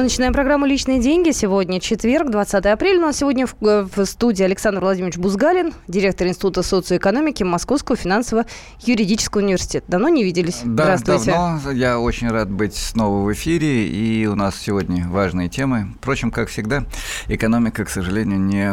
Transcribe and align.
Мы 0.00 0.04
начинаем 0.04 0.32
программу 0.32 0.64
«Личные 0.64 0.98
деньги». 0.98 1.30
Сегодня 1.30 1.78
четверг, 1.78 2.30
20 2.30 2.64
апреля. 2.64 3.00
У 3.00 3.02
нас 3.02 3.18
сегодня 3.18 3.46
в, 3.46 3.54
э, 3.60 3.86
в 3.94 4.06
студии 4.06 4.42
Александр 4.42 4.80
Владимирович 4.80 5.18
Бузгалин, 5.18 5.74
директор 5.88 6.26
Института 6.26 6.62
социоэкономики 6.62 7.42
Московского 7.42 7.98
финансово-юридического 7.98 9.42
университета. 9.42 9.84
Давно 9.88 10.08
не 10.08 10.24
виделись? 10.24 10.62
Да, 10.64 10.96
Здравствуйте. 10.96 11.32
давно. 11.32 11.72
Я 11.72 12.00
очень 12.00 12.30
рад 12.30 12.50
быть 12.50 12.74
снова 12.76 13.22
в 13.26 13.30
эфире. 13.34 13.88
И 13.88 14.24
у 14.24 14.34
нас 14.36 14.58
сегодня 14.58 15.06
важные 15.06 15.50
темы. 15.50 15.92
Впрочем, 16.00 16.30
как 16.30 16.48
всегда, 16.48 16.86
экономика, 17.28 17.84
к 17.84 17.90
сожалению, 17.90 18.40
не 18.40 18.72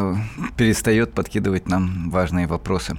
перестает 0.56 1.12
подкидывать 1.12 1.68
нам 1.68 2.10
важные 2.10 2.48
вопросы. 2.48 2.98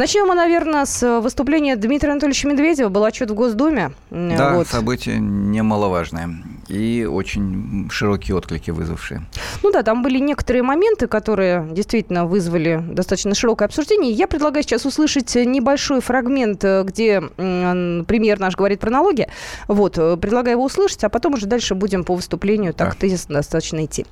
Начнем 0.00 0.26
мы, 0.28 0.34
наверное, 0.34 0.86
с 0.86 1.20
выступления 1.20 1.76
Дмитрия 1.76 2.12
Анатольевича 2.12 2.48
Медведева. 2.48 2.88
Был 2.88 3.04
отчет 3.04 3.30
в 3.30 3.34
Госдуме. 3.34 3.92
Да, 4.10 4.54
вот. 4.54 4.66
событие 4.66 5.18
немаловажное 5.18 6.42
и 6.68 7.04
очень 7.04 7.86
широкие 7.90 8.34
отклики 8.34 8.70
вызвавшие. 8.70 9.26
Ну 9.62 9.70
да, 9.70 9.82
там 9.82 10.02
были 10.02 10.18
некоторые 10.18 10.62
моменты, 10.62 11.06
которые 11.06 11.68
действительно 11.70 12.24
вызвали 12.24 12.82
достаточно 12.82 13.34
широкое 13.34 13.68
обсуждение. 13.68 14.10
Я 14.10 14.26
предлагаю 14.26 14.62
сейчас 14.62 14.86
услышать 14.86 15.34
небольшой 15.34 16.00
фрагмент, 16.00 16.64
где 16.64 17.20
премьер 17.20 18.38
наш 18.38 18.56
говорит 18.56 18.80
про 18.80 18.88
налоги. 18.88 19.28
Вот, 19.68 19.96
предлагаю 19.96 20.54
его 20.54 20.64
услышать, 20.64 21.04
а 21.04 21.10
потом 21.10 21.34
уже 21.34 21.44
дальше 21.44 21.74
будем 21.74 22.04
по 22.04 22.14
выступлению 22.14 22.72
так 22.72 22.92
да. 22.92 22.96
тезисно 23.00 23.34
достаточно 23.34 23.84
идти. 23.84 24.06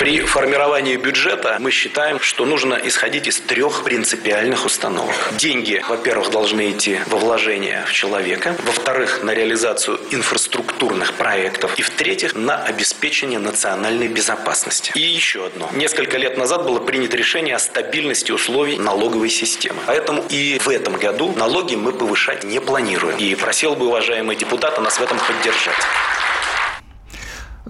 При 0.00 0.18
формировании 0.22 0.96
бюджета 0.96 1.58
мы 1.60 1.70
считаем, 1.70 2.20
что 2.20 2.46
нужно 2.46 2.72
исходить 2.84 3.26
из 3.26 3.38
трех 3.38 3.84
принципиальных 3.84 4.64
установок. 4.64 5.14
Деньги, 5.32 5.84
во-первых, 5.86 6.30
должны 6.30 6.70
идти 6.70 7.00
во 7.08 7.18
вложение 7.18 7.84
в 7.86 7.92
человека, 7.92 8.56
во-вторых, 8.64 9.22
на 9.22 9.34
реализацию 9.34 10.00
инфраструктурных 10.10 11.12
проектов, 11.12 11.78
и 11.78 11.82
в-третьих, 11.82 12.34
на 12.34 12.56
обеспечение 12.64 13.38
национальной 13.38 14.08
безопасности. 14.08 14.90
И 14.94 15.00
еще 15.00 15.44
одно. 15.44 15.68
Несколько 15.74 16.16
лет 16.16 16.38
назад 16.38 16.64
было 16.64 16.80
принято 16.80 17.18
решение 17.18 17.56
о 17.56 17.58
стабильности 17.58 18.32
условий 18.32 18.78
налоговой 18.78 19.28
системы. 19.28 19.80
Поэтому 19.86 20.24
и 20.30 20.58
в 20.60 20.68
этом 20.70 20.94
году 20.94 21.34
налоги 21.36 21.74
мы 21.74 21.92
повышать 21.92 22.42
не 22.42 22.58
планируем. 22.58 23.18
И 23.18 23.34
просил 23.34 23.76
бы 23.76 23.88
уважаемые 23.88 24.38
депутаты 24.38 24.80
нас 24.80 24.98
в 24.98 25.02
этом 25.02 25.18
поддержать. 25.18 25.76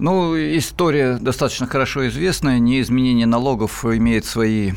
Ну, 0.01 0.35
история 0.35 1.19
достаточно 1.19 1.67
хорошо 1.67 2.07
известная. 2.07 2.57
Неизменение 2.57 3.27
налогов 3.27 3.85
имеет 3.85 4.25
свои 4.25 4.71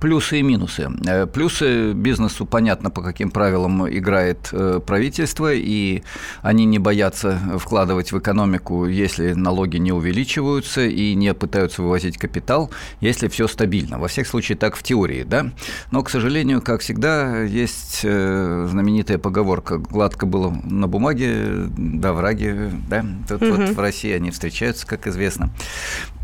Плюсы 0.00 0.40
и 0.40 0.42
минусы. 0.42 0.90
Э, 1.06 1.26
плюсы 1.26 1.92
бизнесу 1.92 2.44
понятно, 2.44 2.90
по 2.90 3.02
каким 3.02 3.30
правилам 3.30 3.88
играет 3.88 4.48
э, 4.52 4.80
правительство, 4.84 5.52
и 5.52 6.02
они 6.42 6.64
не 6.64 6.78
боятся 6.78 7.38
вкладывать 7.58 8.12
в 8.12 8.18
экономику, 8.18 8.86
если 8.86 9.32
налоги 9.32 9.78
не 9.78 9.92
увеличиваются 9.92 10.82
и 10.82 11.14
не 11.14 11.32
пытаются 11.34 11.82
вывозить 11.82 12.18
капитал, 12.18 12.70
если 13.00 13.28
все 13.28 13.48
стабильно. 13.48 13.98
Во 13.98 14.08
всех 14.08 14.26
случаях 14.26 14.58
так 14.58 14.76
в 14.76 14.82
теории, 14.82 15.22
да. 15.22 15.50
Но, 15.90 16.02
к 16.02 16.10
сожалению, 16.10 16.60
как 16.60 16.80
всегда, 16.80 17.42
есть 17.42 18.00
э, 18.02 18.66
знаменитая 18.68 19.18
поговорка 19.18 19.78
«гладко 19.78 20.26
было 20.26 20.50
на 20.64 20.88
бумаге, 20.88 21.68
да 21.76 22.12
враги», 22.12 22.52
да. 22.88 23.04
Тут 23.28 23.42
угу. 23.42 23.54
вот 23.54 23.68
в 23.70 23.80
России 23.80 24.12
они 24.12 24.30
встречаются, 24.30 24.86
как 24.86 25.06
известно. 25.06 25.50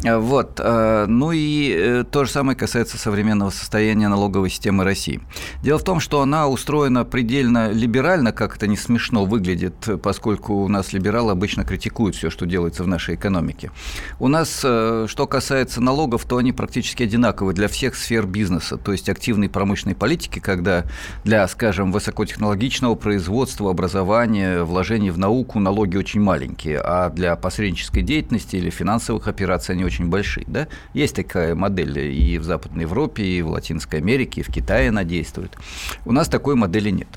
Вот. 0.04 0.58
Ну 0.58 1.30
и 1.32 2.02
то 2.10 2.24
же 2.24 2.30
самое 2.30 2.58
касается 2.58 2.98
современного 2.98 3.50
состояния 3.62 4.08
налоговой 4.08 4.50
системы 4.50 4.84
России. 4.84 5.20
Дело 5.62 5.78
в 5.78 5.84
том, 5.84 6.00
что 6.00 6.20
она 6.20 6.48
устроена 6.48 7.04
предельно 7.04 7.70
либерально, 7.70 8.32
как 8.32 8.56
это 8.56 8.66
не 8.66 8.76
смешно 8.76 9.24
выглядит, 9.24 9.74
поскольку 10.02 10.54
у 10.54 10.68
нас 10.68 10.92
либералы 10.92 11.32
обычно 11.32 11.64
критикуют 11.64 12.16
все, 12.16 12.30
что 12.30 12.44
делается 12.46 12.82
в 12.82 12.88
нашей 12.88 13.14
экономике. 13.14 13.70
У 14.18 14.28
нас, 14.28 14.60
э, 14.64 15.06
что 15.08 15.26
касается 15.26 15.80
налогов, 15.80 16.24
то 16.24 16.36
они 16.36 16.52
практически 16.52 17.04
одинаковы 17.04 17.52
для 17.54 17.68
всех 17.68 17.94
сфер 17.96 18.26
бизнеса, 18.26 18.76
то 18.76 18.92
есть 18.92 19.08
активной 19.08 19.48
промышленной 19.48 19.94
политики, 19.94 20.38
когда 20.38 20.84
для, 21.24 21.46
скажем, 21.48 21.92
высокотехнологичного 21.92 22.94
производства, 22.94 23.70
образования, 23.70 24.62
вложений 24.64 25.10
в 25.10 25.18
науку 25.18 25.58
налоги 25.58 25.96
очень 25.96 26.20
маленькие, 26.20 26.80
а 26.80 27.10
для 27.10 27.36
посреднической 27.36 28.02
деятельности 28.02 28.56
или 28.56 28.70
финансовых 28.70 29.28
операций 29.28 29.74
они 29.74 29.84
очень 29.84 30.08
большие. 30.08 30.44
Да? 30.48 30.68
Есть 30.94 31.16
такая 31.16 31.54
модель 31.54 31.98
и 31.98 32.38
в 32.38 32.44
Западной 32.44 32.82
Европе, 32.82 33.22
и 33.24 33.42
в 33.42 33.51
Латинской 33.52 34.00
Америке, 34.00 34.42
в 34.42 34.48
Китае 34.50 34.88
она 34.88 35.04
действует. 35.04 35.56
У 36.04 36.12
нас 36.12 36.28
такой 36.28 36.54
модели 36.54 36.90
нет. 36.90 37.08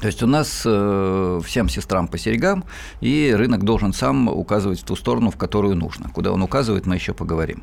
То 0.00 0.06
есть 0.06 0.22
у 0.22 0.26
нас 0.26 0.62
э, 0.64 1.40
всем 1.44 1.68
сестрам 1.68 2.08
по 2.08 2.16
серьгам, 2.16 2.64
и 3.02 3.34
рынок 3.36 3.64
должен 3.64 3.92
сам 3.92 4.28
указывать 4.28 4.80
в 4.80 4.84
ту 4.84 4.96
сторону, 4.96 5.30
в 5.30 5.36
которую 5.36 5.76
нужно. 5.76 6.08
Куда 6.08 6.32
он 6.32 6.42
указывает, 6.42 6.86
мы 6.86 6.94
еще 6.94 7.12
поговорим. 7.12 7.62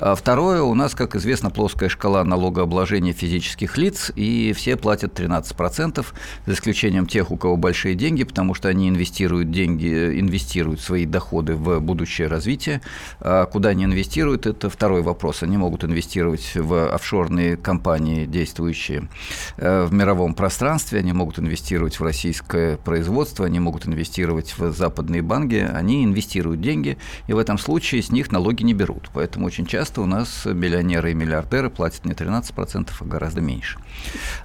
А 0.00 0.14
второе, 0.14 0.62
у 0.62 0.74
нас, 0.74 0.94
как 0.94 1.14
известно, 1.16 1.50
плоская 1.50 1.90
шкала 1.90 2.24
налогообложения 2.24 3.12
физических 3.12 3.76
лиц, 3.76 4.10
и 4.16 4.54
все 4.56 4.76
платят 4.76 5.18
13%, 5.20 6.06
за 6.46 6.52
исключением 6.52 7.06
тех, 7.06 7.30
у 7.30 7.36
кого 7.36 7.56
большие 7.56 7.94
деньги, 7.94 8.24
потому 8.24 8.54
что 8.54 8.68
они 8.68 8.88
инвестируют 8.88 9.50
деньги, 9.50 10.18
инвестируют 10.18 10.80
свои 10.80 11.04
доходы 11.04 11.54
в 11.54 11.80
будущее 11.80 12.28
развитие. 12.28 12.80
А 13.20 13.44
куда 13.44 13.70
они 13.70 13.84
инвестируют, 13.84 14.46
это 14.46 14.70
второй 14.70 15.02
вопрос. 15.02 15.42
Они 15.42 15.58
могут 15.58 15.84
инвестировать 15.84 16.52
в 16.54 16.88
офшорные 16.94 17.58
компании, 17.58 18.24
действующие 18.24 19.08
э, 19.58 19.84
в 19.84 19.92
мировом 19.92 20.32
пространстве, 20.32 21.00
они 21.00 21.12
могут 21.12 21.38
инвестировать 21.38 21.65
инвестировать 21.66 21.98
в 21.98 22.04
российское 22.04 22.76
производство, 22.76 23.44
они 23.44 23.58
могут 23.58 23.88
инвестировать 23.88 24.56
в 24.56 24.72
западные 24.72 25.20
банки, 25.20 25.56
они 25.56 26.04
инвестируют 26.04 26.60
деньги, 26.60 26.96
и 27.26 27.32
в 27.32 27.38
этом 27.38 27.58
случае 27.58 28.02
с 28.02 28.12
них 28.12 28.30
налоги 28.30 28.62
не 28.62 28.72
берут. 28.72 29.10
Поэтому 29.12 29.46
очень 29.46 29.66
часто 29.66 30.00
у 30.00 30.06
нас 30.06 30.44
миллионеры 30.44 31.10
и 31.10 31.14
миллиардеры 31.14 31.68
платят 31.68 32.04
не 32.04 32.12
13%, 32.12 32.88
а 33.00 33.04
гораздо 33.04 33.40
меньше. 33.40 33.80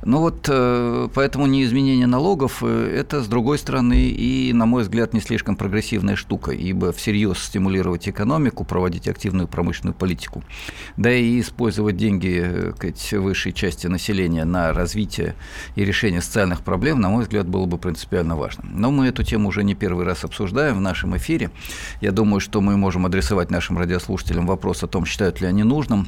Ну 0.03 0.19
вот, 0.19 0.47
э, 0.49 1.09
поэтому 1.13 1.45
неизменение 1.45 2.07
налогов 2.07 2.63
э,– 2.63 2.95
это, 2.97 3.21
с 3.21 3.27
другой 3.27 3.57
стороны, 3.57 4.09
и, 4.09 4.51
на 4.53 4.65
мой 4.65 4.83
взгляд, 4.83 5.13
не 5.13 5.21
слишком 5.21 5.55
прогрессивная 5.55 6.15
штука, 6.15 6.51
ибо 6.51 6.91
всерьез 6.91 7.37
стимулировать 7.39 8.09
экономику, 8.09 8.63
проводить 8.63 9.07
активную 9.07 9.47
промышленную 9.47 9.93
политику, 9.93 10.43
да 10.97 11.13
и 11.13 11.39
использовать 11.39 11.97
деньги 11.97 12.71
сказать, 12.75 13.13
высшей 13.13 13.53
части 13.53 13.87
населения 13.87 14.45
на 14.45 14.73
развитие 14.73 15.35
и 15.75 15.85
решение 15.85 16.21
социальных 16.21 16.61
проблем, 16.61 16.99
на 16.99 17.09
мой 17.09 17.23
взгляд, 17.23 17.47
было 17.47 17.65
бы 17.65 17.77
принципиально 17.77 18.35
важно. 18.35 18.63
Но 18.73 18.91
мы 18.91 19.07
эту 19.07 19.23
тему 19.23 19.49
уже 19.49 19.63
не 19.63 19.75
первый 19.75 20.05
раз 20.05 20.23
обсуждаем 20.23 20.77
в 20.77 20.81
нашем 20.81 21.15
эфире. 21.17 21.51
Я 22.01 22.11
думаю, 22.11 22.39
что 22.39 22.61
мы 22.61 22.77
можем 22.77 23.05
адресовать 23.05 23.51
нашим 23.51 23.77
радиослушателям 23.77 24.47
вопрос 24.47 24.83
о 24.83 24.87
том, 24.87 25.05
считают 25.05 25.41
ли 25.41 25.47
они 25.47 25.63
нужным 25.63 26.07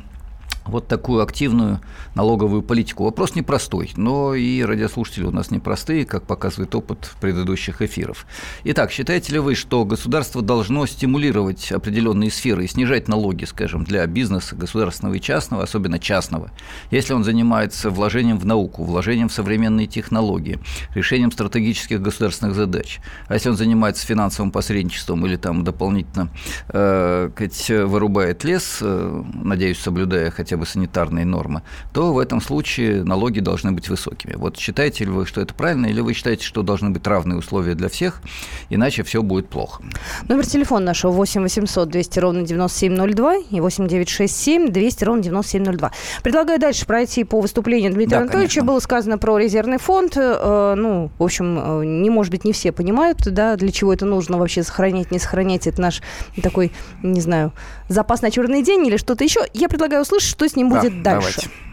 вот 0.65 0.87
такую 0.87 1.21
активную 1.21 1.81
налоговую 2.15 2.61
политику. 2.61 3.03
Вопрос 3.03 3.35
непростой, 3.35 3.91
но 3.95 4.35
и 4.35 4.61
радиослушатели 4.61 5.25
у 5.25 5.31
нас 5.31 5.51
непростые, 5.51 6.05
как 6.05 6.23
показывает 6.23 6.73
опыт 6.75 7.11
предыдущих 7.19 7.81
эфиров. 7.81 8.25
Итак, 8.63 8.91
считаете 8.91 9.33
ли 9.33 9.39
вы, 9.39 9.55
что 9.55 9.85
государство 9.85 10.41
должно 10.41 10.85
стимулировать 10.85 11.71
определенные 11.71 12.31
сферы 12.31 12.65
и 12.65 12.67
снижать 12.67 13.07
налоги, 13.07 13.45
скажем, 13.45 13.83
для 13.83 14.05
бизнеса 14.07 14.55
государственного 14.55 15.15
и 15.15 15.21
частного, 15.21 15.63
особенно 15.63 15.99
частного, 15.99 16.51
если 16.91 17.13
он 17.13 17.23
занимается 17.23 17.89
вложением 17.89 18.37
в 18.37 18.45
науку, 18.45 18.83
вложением 18.83 19.29
в 19.29 19.33
современные 19.33 19.87
технологии, 19.87 20.59
решением 20.95 21.31
стратегических 21.31 22.01
государственных 22.01 22.55
задач, 22.55 22.99
а 23.27 23.33
если 23.33 23.49
он 23.49 23.57
занимается 23.57 24.05
финансовым 24.05 24.51
посредничеством 24.51 25.25
или 25.25 25.35
там 25.35 25.63
дополнительно 25.63 26.29
э, 26.69 27.29
вырубает 27.69 28.43
лес, 28.43 28.79
э, 28.81 29.23
надеюсь, 29.33 29.79
соблюдая 29.79 30.31
хотя 30.31 30.52
хотя 30.53 30.57
бы 30.57 30.65
санитарные 30.65 31.25
нормы, 31.25 31.61
то 31.93 32.13
в 32.13 32.19
этом 32.19 32.39
случае 32.39 33.03
налоги 33.03 33.39
должны 33.39 33.71
быть 33.71 33.89
высокими. 33.89 34.35
Вот 34.35 34.57
считаете 34.57 35.05
ли 35.05 35.09
вы, 35.09 35.25
что 35.25 35.41
это 35.41 35.53
правильно, 35.53 35.87
или 35.87 35.99
вы 36.01 36.13
считаете, 36.13 36.45
что 36.45 36.61
должны 36.61 36.91
быть 36.91 37.07
равные 37.07 37.39
условия 37.39 37.73
для 37.73 37.89
всех, 37.89 38.21
иначе 38.69 39.03
все 39.03 39.23
будет 39.23 39.49
плохо? 39.49 39.83
Номер 40.29 40.45
телефона 40.45 40.85
нашего 40.85 41.11
8 41.11 41.41
800 41.41 41.89
200 41.89 42.19
ровно 42.19 42.41
9702 42.43 43.35
и 43.49 43.61
8 43.61 43.87
967 43.87 44.71
200 44.71 45.03
ровно 45.03 45.23
9702. 45.23 45.91
Предлагаю 46.21 46.59
дальше 46.59 46.85
пройти 46.85 47.23
по 47.23 47.41
выступлению 47.41 47.91
Дмитрия 47.91 48.17
да, 48.17 48.21
Анатольевича. 48.21 48.59
Конечно. 48.59 48.73
Было 48.73 48.79
сказано 48.79 49.17
про 49.17 49.37
резервный 49.39 49.79
фонд. 49.79 50.13
Э, 50.17 50.75
ну, 50.77 51.09
в 51.17 51.23
общем, 51.23 51.81
э, 51.81 51.85
не 51.85 52.09
может 52.11 52.31
быть, 52.31 52.45
не 52.45 52.53
все 52.53 52.71
понимают, 52.71 53.17
да, 53.25 53.55
для 53.55 53.71
чего 53.71 53.91
это 53.91 54.05
нужно 54.05 54.37
вообще 54.37 54.61
сохранять, 54.61 55.09
не 55.09 55.19
сохранять. 55.19 55.65
Это 55.65 55.81
наш 55.81 56.01
такой, 56.43 56.71
не 57.01 57.21
знаю, 57.21 57.53
запас 57.89 58.21
на 58.21 58.29
черный 58.29 58.61
день 58.61 58.85
или 58.85 58.97
что-то 58.97 59.23
еще. 59.23 59.41
Я 59.53 59.67
предлагаю 59.67 60.03
услышать, 60.03 60.29
что 60.29 60.42
с 60.49 60.55
ним 60.55 60.69
будет 60.69 61.01
да, 61.01 61.19
дальше. 61.19 61.41
Давайте. 61.41 61.63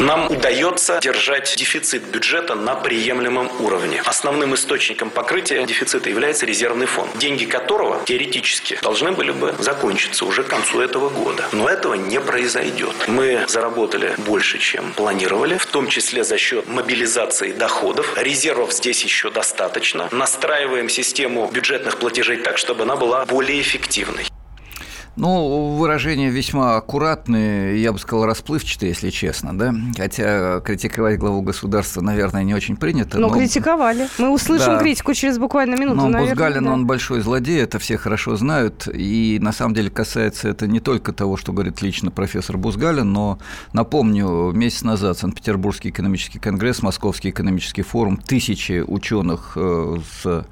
Нам 0.00 0.30
удается 0.30 0.98
держать 1.02 1.54
дефицит 1.58 2.04
бюджета 2.04 2.54
на 2.54 2.74
приемлемом 2.74 3.50
уровне. 3.60 4.00
Основным 4.06 4.54
источником 4.54 5.10
покрытия 5.10 5.62
дефицита 5.66 6.08
является 6.08 6.46
резервный 6.46 6.86
фонд, 6.86 7.10
деньги 7.18 7.44
которого 7.44 8.00
теоретически 8.06 8.78
должны 8.82 9.12
были 9.12 9.30
бы 9.30 9.54
закончиться 9.58 10.24
уже 10.24 10.42
к 10.42 10.46
концу 10.46 10.80
этого 10.80 11.10
года. 11.10 11.44
Но 11.52 11.68
этого 11.68 11.94
не 11.94 12.18
произойдет. 12.18 12.94
Мы 13.08 13.44
заработали 13.46 14.14
больше, 14.16 14.58
чем 14.58 14.94
планировали, 14.94 15.58
в 15.58 15.66
том 15.66 15.86
числе 15.88 16.24
за 16.24 16.38
счет 16.38 16.66
мобилизации 16.66 17.52
доходов. 17.52 18.16
Резервов 18.16 18.72
здесь 18.72 19.04
еще 19.04 19.30
достаточно. 19.30 20.08
Настраиваем 20.12 20.88
систему 20.88 21.50
бюджетных 21.52 21.98
платежей 21.98 22.38
так, 22.38 22.56
чтобы 22.56 22.84
она 22.84 22.96
была 22.96 23.26
более 23.26 23.60
эффективной. 23.60 24.24
Ну, 25.16 25.76
выражения 25.76 26.30
весьма 26.30 26.76
аккуратные, 26.76 27.82
я 27.82 27.92
бы 27.92 27.98
сказал, 27.98 28.26
расплывчатые, 28.26 28.90
если 28.90 29.10
честно, 29.10 29.56
да? 29.56 29.74
Хотя 29.96 30.60
критиковать 30.60 31.18
главу 31.18 31.42
государства, 31.42 32.00
наверное, 32.00 32.44
не 32.44 32.54
очень 32.54 32.76
принято. 32.76 33.18
Но, 33.18 33.28
но... 33.28 33.34
критиковали. 33.34 34.08
Мы 34.18 34.30
услышим 34.30 34.74
да. 34.74 34.78
критику 34.78 35.12
через 35.14 35.38
буквально 35.38 35.74
минуту, 35.74 35.96
но 35.96 36.08
наверное. 36.08 36.34
Бузгалин, 36.34 36.64
да. 36.64 36.72
он 36.72 36.86
большой 36.86 37.20
злодей, 37.20 37.60
это 37.60 37.78
все 37.78 37.96
хорошо 37.98 38.36
знают. 38.36 38.88
И 38.92 39.38
на 39.40 39.52
самом 39.52 39.74
деле 39.74 39.90
касается 39.90 40.48
это 40.48 40.66
не 40.66 40.80
только 40.80 41.12
того, 41.12 41.36
что 41.36 41.52
говорит 41.52 41.82
лично 41.82 42.10
профессор 42.10 42.56
Бузгалин, 42.56 43.12
но 43.12 43.38
напомню, 43.72 44.52
месяц 44.52 44.82
назад 44.82 45.18
Санкт-Петербургский 45.18 45.90
экономический 45.90 46.38
конгресс, 46.38 46.82
Московский 46.82 47.30
экономический 47.30 47.82
форум, 47.82 48.16
тысячи 48.16 48.82
ученых 48.86 49.52
э, 49.56 49.96
с 50.22 50.46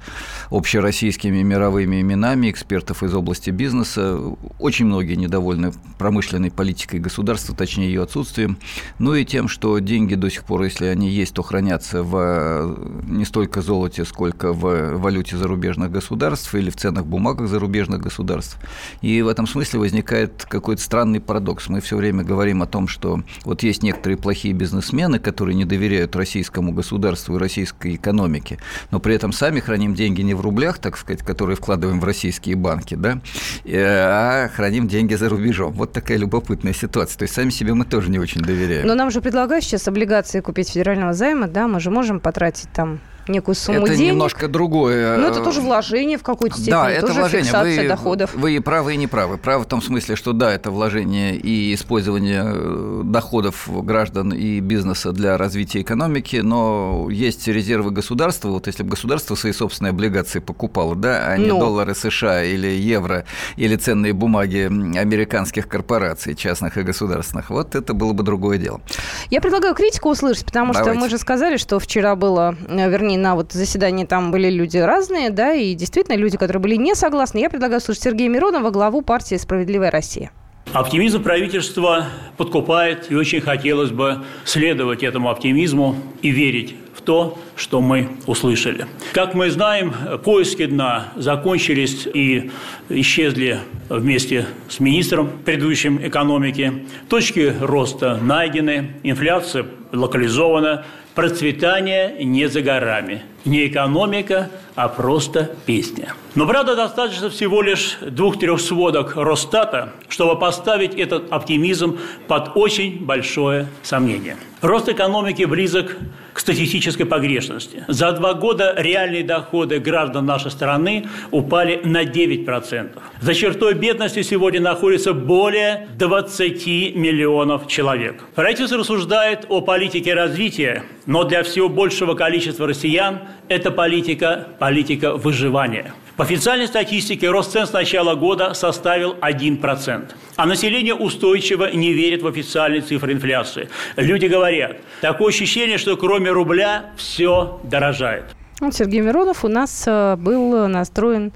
общероссийскими 0.49 1.41
мировыми 1.41 2.01
именами, 2.01 2.51
экспертов 2.51 3.03
из 3.03 3.13
области 3.13 3.49
бизнеса 3.49 4.19
очень 4.57 4.85
многие 4.85 5.15
недовольны 5.15 5.71
промышленной 5.97 6.51
политикой 6.51 6.99
государства, 6.99 7.55
точнее 7.55 7.87
ее 7.87 8.03
отсутствием, 8.03 8.57
ну 8.97 9.13
и 9.13 9.25
тем, 9.25 9.47
что 9.47 9.77
деньги 9.79 10.15
до 10.15 10.29
сих 10.29 10.43
пор, 10.43 10.63
если 10.63 10.85
они 10.85 11.09
есть, 11.09 11.33
то 11.33 11.43
хранятся 11.43 12.03
в 12.03 12.77
не 13.07 13.25
столько 13.25 13.61
золоте, 13.61 14.05
сколько 14.05 14.53
в 14.53 14.97
валюте 14.97 15.37
зарубежных 15.37 15.91
государств 15.91 16.53
или 16.55 16.69
в 16.69 16.75
ценных 16.75 17.05
бумагах 17.05 17.47
зарубежных 17.47 18.01
государств. 18.01 18.57
И 19.01 19.21
в 19.21 19.27
этом 19.27 19.47
смысле 19.47 19.79
возникает 19.79 20.45
какой-то 20.49 20.81
странный 20.81 21.19
парадокс. 21.19 21.69
Мы 21.69 21.81
все 21.81 21.97
время 21.97 22.23
говорим 22.23 22.61
о 22.61 22.65
том, 22.65 22.87
что 22.87 23.21
вот 23.43 23.63
есть 23.63 23.83
некоторые 23.83 24.17
плохие 24.17 24.53
бизнесмены, 24.53 25.19
которые 25.19 25.55
не 25.55 25.65
доверяют 25.65 26.15
российскому 26.15 26.71
государству 26.71 27.35
и 27.35 27.39
российской 27.39 27.95
экономике, 27.95 28.57
но 28.91 28.99
при 28.99 29.15
этом 29.15 29.31
сами 29.31 29.59
храним 29.59 29.93
деньги 29.93 30.21
не 30.21 30.33
в 30.33 30.41
рублях, 30.41 30.79
так 30.79 30.97
сказать, 30.97 31.23
которые 31.23 31.55
вкладываем 31.55 31.99
в 31.99 32.03
российские 32.03 32.55
банки, 32.55 32.95
да, 32.95 33.21
э, 33.65 34.38
храним 34.47 34.87
деньги 34.87 35.15
за 35.15 35.29
рубежом. 35.29 35.73
Вот 35.73 35.91
такая 35.91 36.17
любопытная 36.17 36.73
ситуация. 36.73 37.17
То 37.17 37.23
есть 37.23 37.33
сами 37.33 37.49
себе 37.49 37.73
мы 37.73 37.85
тоже 37.85 38.09
не 38.09 38.19
очень 38.19 38.41
доверяем. 38.41 38.87
Но 38.87 38.95
нам 38.95 39.11
же 39.11 39.21
предлагают 39.21 39.65
сейчас 39.65 39.87
облигации 39.87 40.39
купить 40.39 40.69
федерального 40.69 41.13
займа, 41.13 41.47
да, 41.47 41.67
мы 41.67 41.79
же 41.79 41.91
можем 41.91 42.19
потратить 42.19 42.69
там 42.73 42.99
некую 43.29 43.55
сумму 43.55 43.79
это 43.79 43.95
денег. 43.95 44.01
Это 44.01 44.11
немножко 44.11 44.47
другое. 44.47 45.17
Но 45.17 45.27
это 45.27 45.43
тоже 45.43 45.61
вложение 45.61 46.17
в 46.17 46.23
какой-то 46.23 46.55
степени, 46.55 46.71
да, 46.71 46.91
это 46.91 47.07
тоже 47.07 47.19
вложение. 47.19 47.45
фиксация 47.45 47.81
вы, 47.83 47.87
доходов. 47.87 48.35
Вы 48.35 48.55
и 48.55 48.59
правы, 48.59 48.93
и 48.93 48.97
не 48.97 49.07
правы. 49.07 49.37
Правы 49.37 49.63
в 49.63 49.67
том 49.67 49.81
смысле, 49.81 50.15
что 50.15 50.33
да, 50.33 50.53
это 50.53 50.71
вложение 50.71 51.35
и 51.35 51.73
использование 51.73 52.43
э, 52.45 53.01
доходов 53.05 53.69
граждан 53.85 54.33
и 54.33 54.59
бизнеса 54.59 55.11
для 55.11 55.37
развития 55.37 55.81
экономики, 55.81 56.37
но 56.37 57.07
есть 57.09 57.47
резервы 57.47 57.91
государства. 57.91 58.49
Вот 58.49 58.67
если 58.67 58.83
бы 58.83 58.89
государство 58.91 59.35
свои 59.35 59.53
собственные 59.53 59.91
облигации 59.91 60.39
покупало, 60.39 60.95
да, 60.95 61.25
а 61.27 61.37
не 61.37 61.47
но. 61.47 61.59
доллары 61.59 61.95
США 61.95 62.43
или 62.43 62.67
евро, 62.67 63.25
или 63.55 63.75
ценные 63.75 64.13
бумаги 64.13 64.69
американских 64.97 65.67
корпораций, 65.67 66.35
частных 66.35 66.77
и 66.77 66.81
государственных, 66.81 67.49
вот 67.49 67.75
это 67.75 67.93
было 67.93 68.13
бы 68.13 68.23
другое 68.23 68.57
дело. 68.57 68.81
Я 69.29 69.41
предлагаю 69.41 69.75
критику 69.75 70.09
услышать, 70.09 70.45
потому 70.45 70.73
Давайте. 70.73 70.91
что 70.91 70.99
мы 70.99 71.09
же 71.09 71.17
сказали, 71.17 71.57
что 71.57 71.79
вчера 71.79 72.15
было, 72.15 72.55
э, 72.67 72.89
вернее, 72.89 73.18
на 73.19 73.35
вот 73.35 73.51
заседании 73.51 74.05
там 74.05 74.31
были 74.31 74.49
люди 74.49 74.77
разные, 74.77 75.29
да, 75.29 75.53
и 75.53 75.73
действительно 75.73 76.15
люди, 76.15 76.37
которые 76.37 76.61
были 76.61 76.75
не 76.75 76.95
согласны. 76.95 77.39
Я 77.39 77.49
предлагаю 77.49 77.81
слушать 77.81 78.03
Сергея 78.03 78.29
Миронова, 78.29 78.71
главу 78.71 79.01
партии 79.01 79.35
«Справедливая 79.35 79.91
Россия». 79.91 80.31
Оптимизм 80.73 81.23
правительства 81.23 82.05
подкупает, 82.37 83.11
и 83.11 83.15
очень 83.15 83.41
хотелось 83.41 83.89
бы 83.89 84.23
следовать 84.45 85.01
этому 85.01 85.29
оптимизму 85.31 85.95
и 86.21 86.29
верить 86.29 86.75
в 86.93 87.01
то, 87.01 87.39
что 87.55 87.81
мы 87.81 88.09
услышали. 88.27 88.85
Как 89.13 89.33
мы 89.33 89.49
знаем, 89.49 89.93
поиски 90.23 90.65
дна 90.67 91.07
закончились 91.15 92.07
и 92.13 92.51
исчезли 92.89 93.59
вместе 93.89 94.45
с 94.67 94.79
министром 94.79 95.31
предыдущим 95.43 96.05
экономики. 96.05 96.85
Точки 97.09 97.51
роста 97.59 98.19
найдены, 98.21 98.91
инфляция 99.01 99.65
локализована, 99.91 100.85
процветание 101.19 102.23
не 102.23 102.47
за 102.47 102.61
горами. 102.61 103.23
Не 103.43 103.67
экономика, 103.67 104.49
а 104.75 104.87
просто 104.87 105.53
песня. 105.65 106.13
Но, 106.33 106.47
правда, 106.47 106.77
достаточно 106.77 107.29
всего 107.29 107.61
лишь 107.61 107.97
двух-трех 107.99 108.61
сводок 108.61 109.17
Росстата, 109.17 109.91
чтобы 110.07 110.39
поставить 110.39 110.95
этот 110.95 111.29
оптимизм 111.29 111.99
под 112.29 112.55
очень 112.55 113.03
большое 113.03 113.67
сомнение. 113.83 114.37
Рост 114.61 114.87
экономики 114.87 115.43
близок 115.43 115.97
статистической 116.39 117.05
погрешности. 117.05 117.83
За 117.87 118.11
два 118.11 118.33
года 118.33 118.73
реальные 118.77 119.23
доходы 119.23 119.79
граждан 119.79 120.25
нашей 120.25 120.51
страны 120.51 121.07
упали 121.31 121.81
на 121.83 122.03
9%. 122.03 122.99
За 123.21 123.33
чертой 123.33 123.73
бедности 123.73 124.21
сегодня 124.21 124.61
находится 124.61 125.13
более 125.13 125.87
20 125.97 126.95
миллионов 126.95 127.67
человек. 127.67 128.23
Правительство 128.35 128.77
рассуждает 128.77 129.45
о 129.49 129.61
политике 129.61 130.13
развития, 130.13 130.83
но 131.05 131.23
для 131.23 131.43
всего 131.43 131.69
большего 131.69 132.13
количества 132.13 132.67
россиян 132.67 133.19
эта 133.47 133.71
политика– 133.71 134.47
политика 134.59 135.15
выживания. 135.15 135.93
По 136.19 136.25
официальной 136.25 136.67
статистике 136.67 137.29
рост 137.29 137.53
цен 137.53 137.65
с 137.65 137.71
начала 137.71 138.13
года 138.13 138.53
составил 138.53 139.13
1%. 139.21 140.11
А 140.35 140.45
население 140.45 140.93
устойчиво 140.93 141.71
не 141.71 141.93
верит 141.93 142.23
в 142.23 142.27
официальные 142.27 142.81
цифры 142.81 143.13
инфляции. 143.13 143.69
Люди 143.95 144.25
говорят, 144.25 144.75
такое 144.99 145.29
ощущение, 145.29 145.77
что 145.77 145.95
кроме 145.95 146.29
рубля 146.31 146.87
все 146.97 147.61
дорожает. 147.63 148.25
Сергей 148.73 148.99
Миронов 148.99 149.45
у 149.45 149.47
нас 149.47 149.85
э, 149.87 150.17
был 150.17 150.67
настроен 150.67 151.31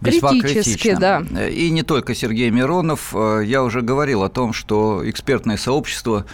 весьма 0.00 0.30
критически, 0.30 0.96
да. 0.98 1.22
И 1.48 1.70
не 1.70 1.84
только 1.84 2.12
Сергей 2.14 2.50
Миронов. 2.50 3.14
Э, 3.14 3.42
я 3.44 3.62
уже 3.62 3.80
говорил 3.80 4.24
о 4.24 4.28
том, 4.28 4.52
что 4.52 5.08
экспертное 5.08 5.56
сообщество, 5.56 6.26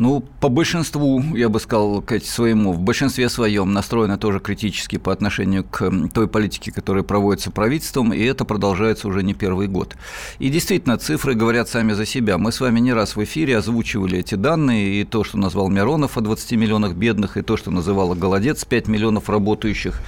ну, 0.00 0.24
по 0.40 0.48
большинству, 0.48 1.22
я 1.36 1.50
бы 1.50 1.60
сказал, 1.60 2.00
к 2.00 2.18
своему, 2.20 2.72
в 2.72 2.80
большинстве 2.80 3.28
своем 3.28 3.74
настроено 3.74 4.16
тоже 4.16 4.40
критически 4.40 4.96
по 4.96 5.12
отношению 5.12 5.62
к 5.62 5.92
той 6.14 6.26
политике, 6.26 6.72
которая 6.72 7.02
проводится 7.02 7.50
правительством, 7.50 8.14
и 8.14 8.22
это 8.22 8.46
продолжается 8.46 9.08
уже 9.08 9.22
не 9.22 9.34
первый 9.34 9.68
год. 9.68 9.96
И 10.38 10.48
действительно, 10.48 10.96
цифры 10.96 11.34
говорят 11.34 11.68
сами 11.68 11.92
за 11.92 12.06
себя. 12.06 12.38
Мы 12.38 12.50
с 12.50 12.60
вами 12.60 12.80
не 12.80 12.94
раз 12.94 13.14
в 13.14 13.22
эфире 13.22 13.58
озвучивали 13.58 14.18
эти 14.18 14.36
данные, 14.36 15.02
и 15.02 15.04
то, 15.04 15.22
что 15.22 15.36
назвал 15.36 15.68
Миронов 15.68 16.16
о 16.16 16.22
20 16.22 16.52
миллионах 16.52 16.94
бедных, 16.94 17.36
и 17.36 17.42
то, 17.42 17.58
что 17.58 17.70
называла 17.70 18.14
Голодец, 18.14 18.64
5 18.64 18.88
миллионов 18.88 19.28
работающих, 19.28 20.00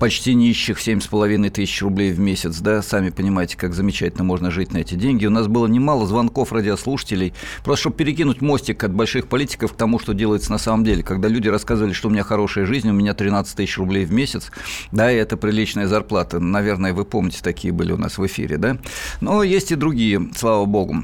почти 0.00 0.34
нищих, 0.34 0.78
7,5 0.78 1.50
тысяч 1.50 1.82
рублей 1.82 2.12
в 2.12 2.18
месяц, 2.18 2.58
да, 2.60 2.80
сами 2.80 3.10
понимаете, 3.10 3.58
как 3.58 3.74
замечательно 3.74 4.24
можно 4.24 4.50
жить 4.50 4.72
на 4.72 4.78
эти 4.78 4.94
деньги. 4.94 5.26
У 5.26 5.30
нас 5.30 5.48
было 5.48 5.66
немало 5.66 6.06
звонков 6.06 6.52
радиослушателей, 6.52 7.34
просто 7.62 7.82
чтобы 7.82 7.96
перекинуть 7.96 8.40
мостик 8.40 8.82
от 8.84 8.92
больших 8.92 9.17
политиков 9.26 9.72
к 9.72 9.76
тому, 9.76 9.98
что 9.98 10.14
делается 10.14 10.52
на 10.52 10.58
самом 10.58 10.84
деле. 10.84 11.02
Когда 11.02 11.28
люди 11.28 11.48
рассказывали, 11.48 11.92
что 11.92 12.08
у 12.08 12.10
меня 12.10 12.22
хорошая 12.22 12.66
жизнь, 12.66 12.88
у 12.88 12.92
меня 12.92 13.14
13 13.14 13.56
тысяч 13.56 13.76
рублей 13.78 14.04
в 14.04 14.12
месяц, 14.12 14.50
да, 14.92 15.10
и 15.10 15.16
это 15.16 15.36
приличная 15.36 15.86
зарплата. 15.86 16.38
Наверное, 16.38 16.94
вы 16.94 17.04
помните, 17.04 17.40
такие 17.42 17.72
были 17.72 17.92
у 17.92 17.96
нас 17.96 18.18
в 18.18 18.26
эфире, 18.26 18.58
да. 18.58 18.78
Но 19.20 19.42
есть 19.42 19.72
и 19.72 19.74
другие, 19.74 20.30
слава 20.36 20.64
богу. 20.64 21.02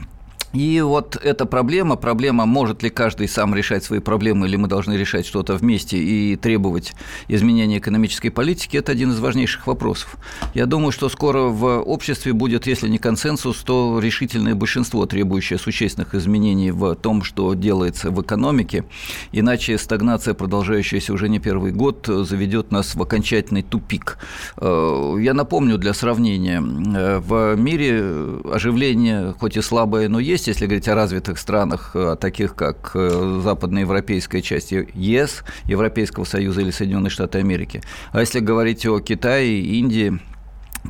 И 0.55 0.81
вот 0.81 1.17
эта 1.17 1.47
проблема, 1.47 1.97
проблема, 1.97 2.47
может 2.47 2.83
ли 2.85 2.89
каждый 2.89 3.29
сам 3.29 3.55
решать 3.55 3.83
свои 3.83 3.99
проблемы, 3.99 4.47
или 4.47 4.55
мы 4.55 4.69
должны 4.69 4.95
решать 4.95 5.27
что-то 5.27 5.55
вместе 5.57 5.99
и 5.99 6.37
требовать 6.37 6.95
изменения 7.27 7.79
экономической 7.79 8.31
политики, 8.31 8.77
это 8.77 8.93
один 8.93 9.11
из 9.11 9.19
важнейших 9.19 9.67
вопросов. 9.67 10.17
Я 10.55 10.67
думаю, 10.67 10.93
что 10.93 11.09
скоро 11.09 11.41
в 11.43 11.83
обществе 11.83 12.33
будет, 12.33 12.69
если 12.69 12.89
не 12.89 12.99
консенсус, 12.99 13.59
то 13.65 13.99
решительное 13.99 14.55
большинство, 14.55 15.07
требующее 15.07 15.59
существенных 15.59 16.15
изменений 16.15 16.71
в 16.71 16.95
том, 16.95 17.25
что 17.25 17.53
делается 17.55 18.13
в 18.13 18.23
экономике, 18.23 18.85
иначе 19.33 19.77
стагнация, 19.77 20.35
продолжающаяся 20.35 21.13
уже 21.13 21.29
не 21.29 21.41
первый 21.41 21.73
год, 21.73 22.07
заведет 22.07 22.71
нас 22.71 22.95
в 22.95 23.03
окончательный 23.03 23.63
тупик. 23.63 24.19
Э, 24.57 25.17
я 25.21 25.35
напомню 25.35 25.79
для 25.79 25.95
сравнения, 25.95 26.63
э, 26.63 27.19
в 27.19 27.57
мире 27.57 28.05
оживление, 28.53 29.35
хоть 29.41 29.57
и 29.57 29.61
слабое, 29.61 30.09
но 30.09 30.21
есть, 30.21 30.44
есть, 30.45 30.61
если 30.61 30.67
говорить 30.67 30.89
о 30.89 30.95
развитых 30.95 31.39
странах, 31.39 31.91
э, 31.95 32.17
таких 32.21 32.55
как 32.55 32.93
э, 32.95 33.41
западноевропейская 33.43 34.43
часть 34.43 34.73
ЕС, 34.73 35.43
Европейского 35.65 36.25
Союза 36.25 36.61
или 36.61 36.71
Соединенные 36.71 37.11
Штаты 37.11 37.39
Америки. 37.39 37.83
А 38.13 38.21
если 38.21 38.41
говорить 38.41 38.87
о 38.87 39.01
Китае, 39.01 39.61
Индии, 39.61 40.21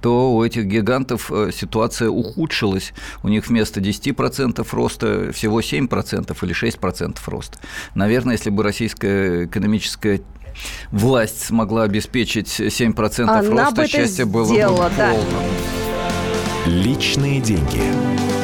то 0.03 0.33
у 0.33 0.45
этих 0.45 0.65
гигантов 0.65 1.31
э, 1.31 1.51
ситуация 1.53 2.11
ухудшилась. 2.11 2.93
У 3.23 3.29
них 3.29 3.47
вместо 3.47 3.81
10% 3.81 4.67
роста 4.73 5.33
всего 5.33 5.61
7% 5.61 6.37
или 6.43 6.55
6% 6.55 7.19
роста. 7.27 7.59
Наверное, 7.95 8.33
если 8.35 8.51
бы 8.51 8.63
российская 8.63 9.47
экономическая 9.47 10.21
власть 10.91 11.45
смогла 11.45 11.85
обеспечить 11.85 12.49
7% 12.61 13.23
Она 13.23 13.43
роста, 13.43 13.87
счастье 13.87 14.25
было 14.25 14.49
бы 14.49 14.91
да. 14.97 15.13
полным. 15.13 15.43
Личные 16.67 17.41
деньги. 17.41 18.44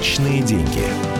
Личные 0.00 0.40
деньги. 0.40 1.19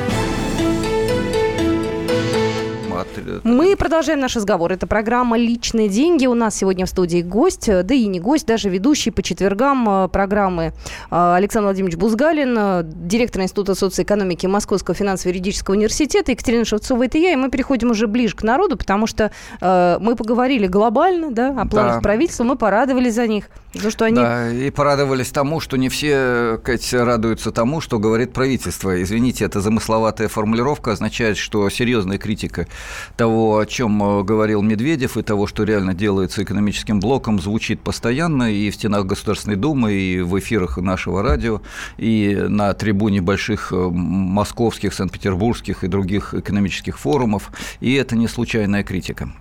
Мы 3.45 3.77
продолжаем 3.77 4.21
наш 4.21 4.37
разговор. 4.37 4.73
Это 4.73 4.87
программа 4.87 5.37
«Личные 5.39 5.89
деньги». 5.89 6.27
У 6.27 6.35
нас 6.35 6.57
сегодня 6.57 6.87
в 6.87 6.89
студии 6.89 7.23
гость, 7.23 7.67
да 7.67 7.95
и 7.95 8.07
не 8.07 8.21
гость, 8.21 8.47
даже 8.47 8.69
ведущий 8.69 9.11
по 9.11 9.23
четвергам 9.23 9.89
э, 10.05 10.09
программы 10.09 10.73
э, 11.11 11.35
Александр 11.37 11.67
Владимирович 11.67 11.97
Бузгалин, 11.97 12.57
э, 12.59 12.83
директор 12.85 13.43
Института 13.43 13.75
социоэкономики 13.75 14.47
Московского 14.47 14.95
финансово-юридического 14.95 15.75
университета. 15.75 16.33
Екатерина 16.33 16.65
Шевцова, 16.65 17.05
это 17.05 17.19
я. 17.19 17.33
И 17.33 17.37
мы 17.37 17.51
переходим 17.51 17.91
уже 17.91 18.07
ближе 18.07 18.37
к 18.37 18.43
народу, 18.43 18.77
потому 18.77 19.07
что 19.07 19.31
мы 19.61 20.17
поговорили 20.17 20.67
глобально 20.67 21.31
да, 21.31 21.49
о 21.49 21.67
планах 21.67 21.97
да. 21.97 22.01
правительства, 22.01 22.45
мы 22.45 22.57
порадовались 22.57 23.15
за 23.15 23.27
них. 23.27 23.47
За 23.75 23.91
что 23.91 24.05
они... 24.05 24.17
Да, 24.17 24.51
и 24.51 24.71
порадовались 24.71 25.31
тому, 25.31 25.61
что 25.61 25.77
не 25.77 25.89
все, 25.89 26.61
Кать, 26.65 26.93
радуются 26.93 27.53
тому, 27.53 27.81
что 27.81 27.99
говорит 27.99 28.33
правительство. 28.33 29.01
Извините, 29.01 29.45
эта 29.45 29.61
замысловатая 29.61 30.29
формулировка 30.29 30.93
означает, 30.93 31.37
что 31.37 31.69
серьезная 31.71 32.19
критика 32.19 32.67
того, 33.17 33.59
о 33.59 33.67
чем 33.67 34.03
э, 34.03 34.23
говорил 34.23 34.63
Медведев, 34.63 35.17
и 35.17 35.23
того, 35.23 35.47
что 35.47 35.65
реально 35.65 35.95
делается 35.95 36.43
экономическим 36.43 37.01
блоком, 37.01 37.41
звучит 37.41 37.81
постоянно 37.81 38.53
и 38.53 38.71
в 38.71 38.75
стенах 38.75 39.07
Государственной 39.07 39.57
Думы, 39.57 39.93
и 39.93 40.21
в 40.21 40.39
эфирах 40.39 40.79
нашего 40.79 41.23
радио, 41.23 41.63
и 41.99 42.37
на 42.49 42.73
трибуне 42.75 43.21
больших 43.21 43.73
э, 43.73 43.77
московских, 43.77 44.95
санкт-петербургских 44.95 45.85
и 45.85 45.89
других 45.89 46.35
экономических 46.35 46.99
форумов. 46.99 47.51
И 47.81 47.95
это 47.95 48.17
не 48.17 48.29
случайная 48.29 48.83
критика. 48.83 49.33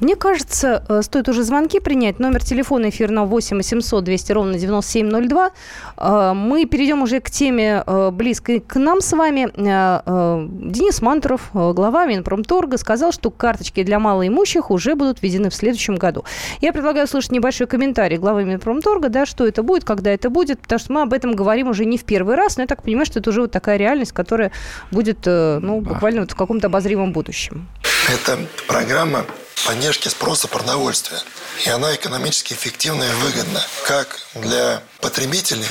Мне 0.00 0.16
кажется, 0.16 0.84
э, 0.88 1.02
стоит 1.02 1.28
уже 1.28 1.42
звонки 1.42 1.80
принять. 1.80 2.18
Номер 2.18 2.44
телефона 2.44 2.88
эфирного 2.88 3.26
8 3.26 3.56
800 3.56 4.04
200 4.04 4.32
ровно 4.32 4.58
9702. 4.58 5.50
Э, 5.96 6.32
мы 6.34 6.66
перейдем 6.66 7.02
уже 7.02 7.20
к 7.20 7.30
теме 7.30 7.82
э, 7.86 8.10
близкой 8.10 8.60
к 8.60 8.76
нам 8.76 9.00
с 9.00 9.12
вами. 9.12 9.50
Денис 9.52 11.02
Мантуров, 11.02 11.50
глава 11.52 12.06
Минпромторга, 12.06 12.78
сказал, 12.78 13.12
что 13.12 13.30
карточки 13.30 13.82
для 13.82 13.98
малоимущих 13.98 14.70
уже 14.70 14.94
будут 14.94 15.22
введены 15.22 15.50
в 15.50 15.54
следующем 15.54 15.96
году. 15.96 16.24
Я 16.60 16.72
предлагаю 16.72 17.04
услышать 17.04 17.32
небольшой 17.32 17.66
комментарий 17.66 18.16
главы 18.16 18.44
Минпромторга, 18.44 19.08
да, 19.08 19.26
что 19.26 19.46
это 19.46 19.62
будет, 19.62 19.84
когда 19.84 20.10
это 20.10 20.30
будет, 20.30 20.60
потому 20.60 20.78
что 20.78 20.92
мы 20.92 21.02
об 21.02 21.12
этом 21.12 21.34
говорим 21.34 21.68
уже 21.68 21.84
не 21.84 21.98
в 21.98 22.04
первый 22.04 22.34
раз, 22.36 22.56
но 22.56 22.62
я 22.62 22.66
так 22.66 22.82
понимаю, 22.82 23.06
что 23.06 23.20
это 23.20 23.30
уже 23.30 23.42
вот 23.42 23.52
такая 23.52 23.76
реальность, 23.76 24.12
которая 24.12 24.52
будет 24.90 25.26
ну, 25.26 25.80
буквально 25.80 26.22
вот 26.22 26.32
в 26.32 26.36
каком-то 26.36 26.68
обозримом 26.68 27.12
будущем. 27.12 27.68
Это 28.12 28.46
программа 28.66 29.24
поддержки 29.64 30.08
спроса 30.08 30.46
продовольствия. 30.46 31.18
И 31.64 31.70
она 31.70 31.94
экономически 31.94 32.52
эффективна 32.52 33.04
и 33.04 33.12
выгодна 33.14 33.62
как 33.86 34.20
для 34.34 34.82
потребителей, 35.00 35.66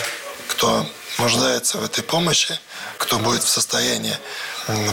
кто 0.47 0.83
нуждается 1.19 1.77
в 1.77 1.85
этой 1.85 2.03
помощи, 2.03 2.59
кто 2.97 3.19
будет 3.19 3.43
в 3.43 3.47
состоянии 3.47 4.17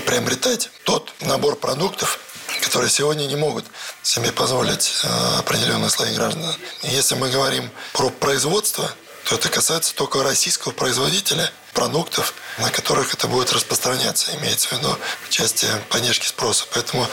приобретать 0.05 0.69
тот 0.85 1.11
набор 1.23 1.57
продуктов, 1.57 2.21
которые 2.61 2.91
сегодня 2.91 3.25
не 3.25 3.37
могут 3.37 3.65
себе 4.03 4.31
позволить 4.31 4.93
э, 5.03 5.39
определенные 5.39 5.89
слои 5.89 6.15
граждан. 6.15 6.55
Если 6.83 7.15
мы 7.15 7.31
говорим 7.31 7.71
про 7.95 8.11
производство, 8.11 8.93
то 9.29 9.35
это 9.35 9.51
касается 9.51 9.95
только 9.95 10.23
российского 10.23 10.73
производителя 10.73 11.53
продуктов, 11.75 12.33
на 12.57 12.71
которых 12.71 13.13
это 13.13 13.29
будет 13.29 13.53
распространяться, 13.53 14.35
имеется 14.37 14.69
в 14.69 14.73
виду 14.73 14.97
в 15.27 15.29
части 15.29 15.67
поддержки 15.91 16.27
спроса. 16.27 16.65
Поэтому 16.73 17.07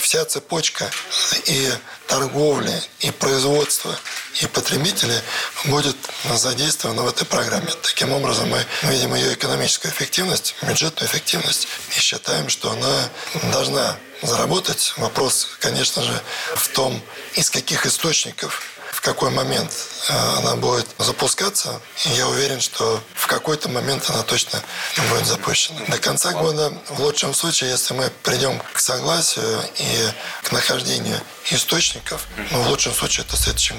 вся 0.00 0.24
цепочка 0.24 0.90
и 1.44 1.70
торговли, 2.06 2.72
и 3.00 3.10
производства, 3.10 3.94
и 4.40 4.46
потребителей 4.46 5.20
будет 5.66 5.96
задействована 6.34 7.02
в 7.02 7.08
этой 7.08 7.26
программе. 7.26 7.70
Таким 7.82 8.12
образом, 8.12 8.48
мы 8.48 8.64
видим 8.84 9.14
ее 9.14 9.34
экономическую 9.34 9.92
эффективность, 9.92 10.54
бюджетную 10.62 11.06
эффективность 11.06 11.68
и 11.94 12.00
считаем, 12.00 12.48
что 12.48 12.70
она 12.70 13.10
должна 13.52 13.98
заработать. 14.22 14.94
Вопрос, 14.96 15.46
конечно 15.60 16.02
же, 16.02 16.18
в 16.54 16.68
том, 16.68 17.00
из 17.34 17.50
каких 17.50 17.84
источников 17.84 18.77
в 18.98 19.00
какой 19.00 19.30
момент 19.30 19.70
э, 20.08 20.12
она 20.38 20.56
будет 20.56 20.88
запускаться. 20.98 21.80
И 22.04 22.08
я 22.10 22.26
уверен, 22.26 22.60
что 22.60 23.00
в 23.14 23.28
какой-то 23.28 23.68
момент 23.68 24.10
она 24.10 24.24
точно 24.24 24.60
будет 25.08 25.24
запущена. 25.24 25.78
До 25.86 25.98
конца 25.98 26.32
года, 26.32 26.72
в 26.88 27.00
лучшем 27.00 27.32
случае, 27.32 27.70
если 27.70 27.94
мы 27.94 28.10
придем 28.24 28.60
к 28.72 28.80
согласию 28.80 29.62
и 29.76 30.12
к 30.42 30.50
нахождению 30.50 31.20
источников, 31.48 32.26
но 32.50 32.62
в 32.64 32.70
лучшем 32.70 32.92
случае 32.92 33.24
это 33.24 33.36
в 33.36 33.38
следующем 33.38 33.78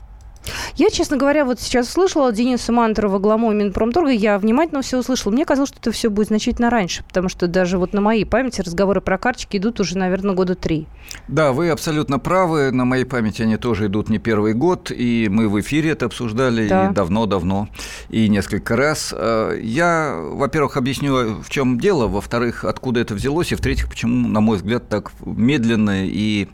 я, 0.76 0.90
честно 0.90 1.18
говоря, 1.18 1.46
вот 1.46 1.60
сейчас 1.60 1.90
слышала 1.90 2.32
Дениса 2.32 2.72
Мантурова, 2.72 3.20
главу 3.20 3.52
Минпромторга, 3.52 4.12
я 4.12 4.38
внимательно 4.38 4.82
все 4.82 4.98
услышала. 5.00 5.32
Мне 5.32 5.46
казалось, 5.46 5.70
что 5.70 5.80
это 5.80 5.92
все 5.92 6.10
будет 6.10 6.28
значительно 6.28 6.70
раньше, 6.70 7.04
потому 7.04 7.30
что 7.30 7.48
даже 7.48 7.78
вот 7.78 7.94
на 7.94 8.02
моей 8.02 8.26
памяти 8.26 8.62
разговоры 8.62 9.02
про 9.02 9.18
карточки 9.18 9.58
идут 9.58 9.80
уже, 9.80 9.98
наверное, 9.98 10.36
года 10.36 10.56
три. 10.56 10.88
Да, 11.28 11.54
вы 11.54 11.70
абсолютно 11.70 12.20
правы. 12.20 12.72
На 12.72 12.86
моей 12.86 13.06
памяти 13.06 13.42
они 13.42 13.58
тоже 13.58 13.88
идут 13.88 14.10
не 14.10 14.20
первый 14.20 14.54
год, 14.54 14.92
и 14.92 15.28
мы 15.30 15.50
в 15.50 15.60
эфире 15.60 15.92
это 15.92 16.06
обсуждали 16.06 16.68
да. 16.68 16.92
давно-давно, 16.92 17.68
и 18.10 18.30
несколько 18.30 18.76
раз. 18.76 19.14
Э, 19.18 19.60
я, 19.62 20.18
во-первых, 20.20 20.78
объясню, 20.78 21.42
в 21.42 21.50
чем 21.50 21.80
дело, 21.80 22.08
во-вторых, 22.08 22.64
откуда 22.64 23.00
это 23.00 23.16
взялось, 23.16 23.52
и 23.52 23.56
в-третьих, 23.56 23.90
почему, 23.90 24.28
на 24.28 24.40
мой 24.40 24.58
взгляд, 24.58 24.88
так 24.88 25.12
медленно 25.26 26.06
и 26.06 26.48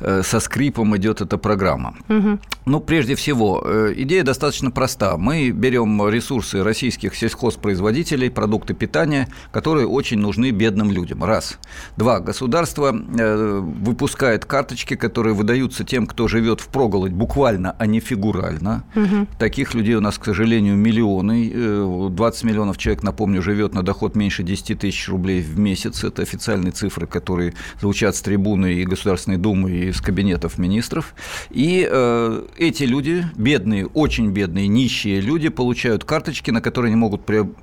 Э, 0.00 0.22
со 0.22 0.38
скрипом 0.38 0.96
идет 0.96 1.20
эта 1.20 1.38
программа. 1.38 1.96
Угу. 2.08 2.38
Ну, 2.66 2.80
прежде 2.80 3.16
всего, 3.18 3.62
э, 3.64 3.92
идея 3.96 4.22
достаточно 4.22 4.70
проста. 4.70 5.16
Мы 5.18 5.50
берем 5.50 6.08
ресурсы 6.08 6.62
российских 6.62 7.14
сельхозпроизводителей, 7.14 8.30
продукты 8.30 8.74
питания, 8.74 9.28
которые 9.52 9.86
очень 9.86 10.18
нужны 10.18 10.50
бедным 10.50 10.90
людям. 10.90 11.22
Раз. 11.22 11.58
Два. 11.96 12.20
Государство 12.20 12.94
э, 12.94 13.60
выпускает 13.60 14.44
карточки, 14.44 14.94
которые 14.96 15.34
выдаются 15.34 15.84
тем, 15.84 16.06
кто 16.06 16.28
живет 16.28 16.60
в 16.60 16.68
проголодь, 16.68 17.12
буквально, 17.12 17.76
а 17.78 17.86
не 17.86 18.00
фигурально. 18.00 18.84
Угу. 18.94 19.26
Таких 19.38 19.74
людей 19.74 19.96
у 19.96 20.00
нас, 20.00 20.16
к 20.16 20.24
сожалению, 20.24 20.76
миллионы. 20.76 22.08
20 22.10 22.44
миллионов 22.44 22.78
человек, 22.78 23.02
напомню, 23.02 23.42
живет 23.42 23.74
на 23.74 23.82
доход 23.82 24.16
меньше 24.16 24.42
10 24.42 24.78
тысяч 24.78 25.08
рублей 25.08 25.42
в 25.42 25.58
месяц. 25.58 26.04
Это 26.04 26.22
официальные 26.22 26.72
цифры, 26.72 27.06
которые 27.06 27.54
звучат 27.80 28.16
с 28.16 28.22
трибуны 28.22 28.74
и 28.74 28.84
Государственной 28.84 29.36
Думы, 29.36 29.72
и 29.72 29.88
из 29.88 30.00
кабинетов 30.00 30.58
министров. 30.58 31.14
И 31.50 31.88
э, 31.90 32.46
эти 32.56 32.84
люди, 32.84 33.07
бедные, 33.36 33.86
очень 33.86 34.30
бедные, 34.30 34.68
нищие 34.68 35.20
люди, 35.20 35.48
получают 35.48 36.04
карточки, 36.04 36.50
на 36.50 36.60
которые 36.60 36.90
они 36.90 36.96
могут 36.96 37.22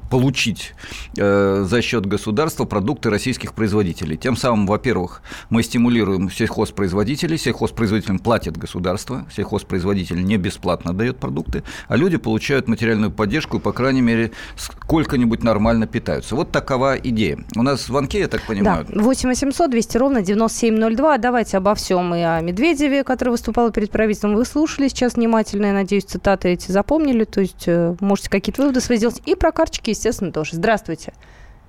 получить 0.10 0.74
э, 1.18 1.66
за 1.68 1.82
счет 1.82 2.06
государства 2.06 2.66
продукты 2.66 3.10
российских 3.10 3.54
производителей. 3.54 4.18
Тем 4.18 4.36
самым, 4.36 4.68
во-первых, 4.68 5.22
мы 5.50 5.64
стимулируем 5.64 6.30
сельхозпроизводителей, 6.30 7.38
сельхозпроизводителям 7.38 8.20
платит 8.20 8.58
государство, 8.58 9.26
сельхозпроизводитель 9.36 10.24
не 10.24 10.38
бесплатно 10.38 10.94
дает 10.94 11.18
продукты, 11.18 11.64
а 11.88 11.96
люди 11.96 12.18
получают 12.18 12.68
материальную 12.68 13.12
поддержку 13.12 13.58
и, 13.58 13.60
по 13.60 13.72
крайней 13.72 14.02
мере, 14.02 14.32
сколько-нибудь 14.56 15.44
нормально 15.44 15.88
питаются. 15.88 16.36
Вот 16.36 16.52
такова 16.52 16.96
идея. 16.96 17.40
У 17.56 17.62
нас 17.62 17.86
звонки, 17.86 18.18
я 18.18 18.28
так 18.28 18.42
понимаю. 18.48 18.86
Да, 18.90 19.02
8 19.02 19.30
800 19.30 19.70
200 19.70 19.98
ровно 19.98 20.22
9702. 20.22 21.18
Давайте 21.18 21.58
обо 21.58 21.76
всем 21.76 22.14
и 22.16 22.22
о 22.22 22.42
Медведеве, 22.42 23.04
который 23.04 23.30
выступал 23.30 23.72
перед 23.72 23.92
правительством. 23.92 24.36
Вы 24.36 24.46
слушали 24.46 24.88
сейчас 24.88 25.16
внимательно, 25.16 25.35
я 25.68 25.74
надеюсь, 25.74 26.06
цитаты 26.06 26.50
эти 26.50 26.72
запомнили, 26.72 27.24
то 27.24 27.42
есть 27.42 27.68
э, 27.68 27.96
можете 28.00 28.30
какие-то 28.30 28.62
выводы 28.62 28.80
свои 28.80 28.98
сделать. 28.98 29.22
И 29.26 29.36
про 29.36 29.52
карточки, 29.52 29.92
естественно, 29.92 30.32
тоже. 30.32 30.52
Здравствуйте. 30.54 31.14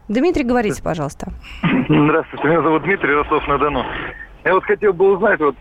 Дмитрий, 0.09 0.45
говорите, 0.45 0.83
пожалуйста. 0.83 1.33
Здравствуйте, 1.63 2.47
меня 2.47 2.63
зовут 2.63 2.83
Дмитрий, 2.85 3.13
Ростов-на-Дону. 3.13 3.85
Я 4.45 4.55
вот 4.55 4.65
хотел 4.65 4.93
бы 4.93 5.13
узнать, 5.15 5.41
вот 5.41 5.57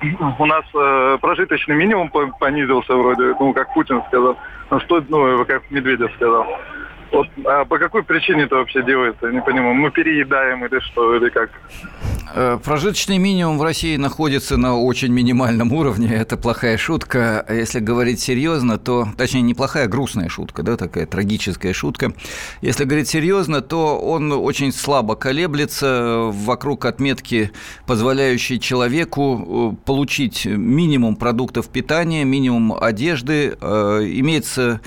у 0.38 0.46
нас 0.46 0.64
э, 0.74 1.18
прожиточный 1.20 1.76
минимум 1.76 2.10
понизился 2.10 2.94
вроде, 2.94 3.34
ну, 3.38 3.52
как 3.52 3.72
Путин 3.72 4.02
сказал, 4.08 4.36
ну, 4.70 4.80
что, 4.80 5.02
ну, 5.08 5.44
как 5.44 5.70
Медведев 5.70 6.12
сказал. 6.16 6.46
Вот, 7.14 7.28
а 7.44 7.64
по 7.64 7.78
какой 7.78 8.02
причине 8.02 8.42
это 8.42 8.56
вообще 8.56 8.82
делается? 8.82 9.26
Я 9.26 9.32
не 9.32 9.40
понимаю. 9.40 9.74
Мы 9.74 9.90
переедаем 9.92 10.64
или 10.64 10.80
что, 10.80 11.14
или 11.14 11.28
как? 11.28 11.48
Э, 12.34 12.58
прожиточный 12.62 13.18
минимум 13.18 13.58
в 13.58 13.62
России 13.62 13.96
находится 13.96 14.56
на 14.56 14.76
очень 14.76 15.12
минимальном 15.12 15.72
уровне. 15.72 16.12
Это 16.12 16.36
плохая 16.36 16.76
шутка. 16.76 17.46
Если 17.48 17.78
говорить 17.78 18.18
серьезно, 18.18 18.78
то... 18.78 19.06
Точнее, 19.16 19.42
не 19.42 19.54
плохая, 19.54 19.84
а 19.84 19.88
грустная 19.88 20.28
шутка, 20.28 20.64
да, 20.64 20.76
такая 20.76 21.06
трагическая 21.06 21.72
шутка. 21.72 22.12
Если 22.62 22.84
говорить 22.84 23.08
серьезно, 23.08 23.60
то 23.60 23.96
он 24.00 24.32
очень 24.32 24.72
слабо 24.72 25.14
колеблется 25.14 26.30
вокруг 26.32 26.84
отметки, 26.84 27.52
позволяющей 27.86 28.58
человеку 28.58 29.76
э, 29.76 29.84
получить 29.84 30.46
минимум 30.46 31.14
продуктов 31.14 31.68
питания, 31.68 32.24
минимум 32.24 32.74
одежды. 32.74 33.56
Э, 33.60 34.00
имеется 34.02 34.80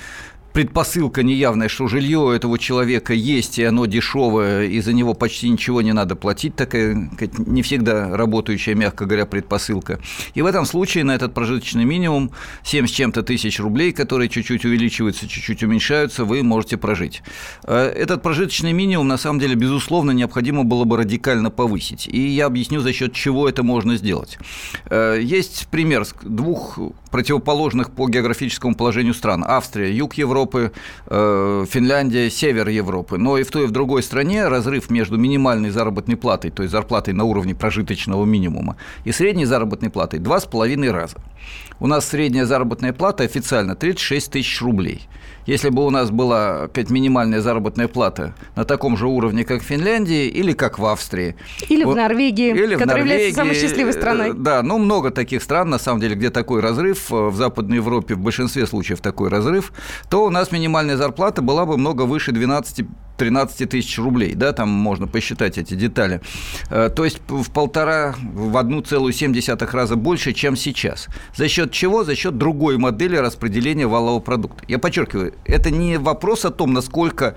предпосылка 0.52 1.22
неявная, 1.22 1.68
что 1.68 1.88
жилье 1.88 2.18
у 2.18 2.30
этого 2.30 2.58
человека 2.58 3.14
есть, 3.14 3.58
и 3.58 3.64
оно 3.64 3.86
дешевое, 3.86 4.64
и 4.64 4.80
за 4.80 4.92
него 4.92 5.14
почти 5.14 5.48
ничего 5.48 5.82
не 5.82 5.92
надо 5.92 6.16
платить, 6.16 6.56
такая 6.56 7.10
не 7.38 7.62
всегда 7.62 8.16
работающая, 8.16 8.74
мягко 8.74 9.06
говоря, 9.06 9.26
предпосылка. 9.26 10.00
И 10.34 10.42
в 10.42 10.46
этом 10.46 10.64
случае 10.64 11.04
на 11.04 11.14
этот 11.14 11.34
прожиточный 11.34 11.84
минимум 11.84 12.32
7 12.64 12.86
с 12.86 12.90
чем-то 12.90 13.22
тысяч 13.22 13.60
рублей, 13.60 13.92
которые 13.92 14.28
чуть-чуть 14.28 14.64
увеличиваются, 14.64 15.28
чуть-чуть 15.28 15.62
уменьшаются, 15.62 16.24
вы 16.24 16.42
можете 16.42 16.76
прожить. 16.76 17.22
Э, 17.64 17.86
этот 17.86 18.22
прожиточный 18.22 18.72
минимум, 18.72 19.08
на 19.08 19.18
самом 19.18 19.40
деле, 19.40 19.54
безусловно, 19.54 20.10
необходимо 20.10 20.64
было 20.64 20.84
бы 20.84 20.96
радикально 20.96 21.50
повысить. 21.50 22.08
И 22.08 22.20
я 22.20 22.46
объясню, 22.46 22.80
за 22.80 22.92
счет 22.92 23.12
чего 23.12 23.48
это 23.48 23.62
можно 23.62 23.96
сделать. 23.96 24.38
Э, 24.90 25.18
есть 25.20 25.68
пример 25.70 26.06
двух 26.22 26.78
противоположных 27.10 27.90
по 27.90 28.08
географическому 28.08 28.74
положению 28.74 29.14
стран. 29.14 29.44
Австрия, 29.46 29.92
юг 29.94 30.14
Европы, 30.14 30.72
э, 31.06 31.64
Финляндия, 31.68 32.30
север 32.30 32.68
Европы. 32.68 33.18
Но 33.18 33.38
и 33.38 33.42
в 33.42 33.50
той, 33.50 33.64
и 33.64 33.66
в 33.66 33.70
другой 33.70 34.02
стране 34.02 34.48
разрыв 34.48 34.90
между 34.90 35.16
минимальной 35.16 35.70
заработной 35.70 36.16
платой, 36.16 36.50
то 36.50 36.62
есть 36.62 36.72
зарплатой 36.72 37.14
на 37.14 37.24
уровне 37.24 37.54
прожиточного 37.54 38.24
минимума, 38.24 38.76
и 39.04 39.12
средней 39.12 39.44
заработной 39.44 39.90
платой 39.90 40.20
два 40.20 40.40
с 40.40 40.46
половиной 40.46 40.90
раза. 40.90 41.16
У 41.80 41.86
нас 41.86 42.08
средняя 42.08 42.44
заработная 42.44 42.92
плата 42.92 43.24
официально 43.24 43.74
36 43.74 44.32
тысяч 44.32 44.60
рублей. 44.60 45.08
Если 45.48 45.70
бы 45.70 45.86
у 45.86 45.88
нас 45.88 46.10
была 46.10 46.66
какая-то 46.66 46.92
минимальная 46.92 47.40
заработная 47.40 47.88
плата 47.88 48.34
на 48.54 48.66
таком 48.66 48.98
же 48.98 49.06
уровне, 49.06 49.44
как 49.46 49.62
в 49.62 49.64
Финляндии 49.64 50.26
или 50.26 50.52
как 50.52 50.78
в 50.78 50.84
Австрии. 50.84 51.36
Или 51.70 51.84
вот, 51.84 51.94
в 51.94 51.96
Норвегии, 51.96 52.50
или 52.50 52.74
которая 52.74 52.84
в 52.84 52.86
Норвегии, 52.86 53.12
является 53.12 53.36
самой 53.36 53.54
счастливой 53.54 53.94
страной. 53.94 54.34
Да, 54.34 54.62
ну 54.62 54.76
много 54.76 55.10
таких 55.10 55.42
стран, 55.42 55.70
на 55.70 55.78
самом 55.78 56.02
деле, 56.02 56.16
где 56.16 56.28
такой 56.28 56.60
разрыв, 56.60 57.08
в 57.08 57.34
Западной 57.34 57.76
Европе 57.76 58.14
в 58.14 58.18
большинстве 58.18 58.66
случаев 58.66 59.00
такой 59.00 59.30
разрыв, 59.30 59.72
то 60.10 60.26
у 60.26 60.28
нас 60.28 60.52
минимальная 60.52 60.98
зарплата 60.98 61.40
была 61.40 61.64
бы 61.64 61.78
много 61.78 62.02
выше 62.02 62.32
12 62.32 62.84
13 63.18 63.68
тысяч 63.68 63.98
рублей, 63.98 64.34
да, 64.34 64.52
там 64.52 64.68
можно 64.70 65.06
посчитать 65.06 65.58
эти 65.58 65.74
детали. 65.74 66.20
Э, 66.70 66.88
то 66.88 67.04
есть 67.04 67.20
в 67.28 67.50
полтора, 67.50 68.14
в 68.22 68.56
одну 68.56 68.80
целую 68.80 69.12
семь 69.12 69.32
десятых 69.32 69.74
раза 69.74 69.96
больше, 69.96 70.32
чем 70.32 70.56
сейчас. 70.56 71.08
За 71.36 71.48
счет 71.48 71.72
чего? 71.72 72.04
За 72.04 72.14
счет 72.14 72.38
другой 72.38 72.78
модели 72.78 73.16
распределения 73.16 73.86
валового 73.86 74.20
продукта. 74.20 74.64
Я 74.68 74.78
подчеркиваю, 74.78 75.34
это 75.44 75.70
не 75.70 75.98
вопрос 75.98 76.44
о 76.44 76.50
том, 76.50 76.72
насколько 76.72 77.36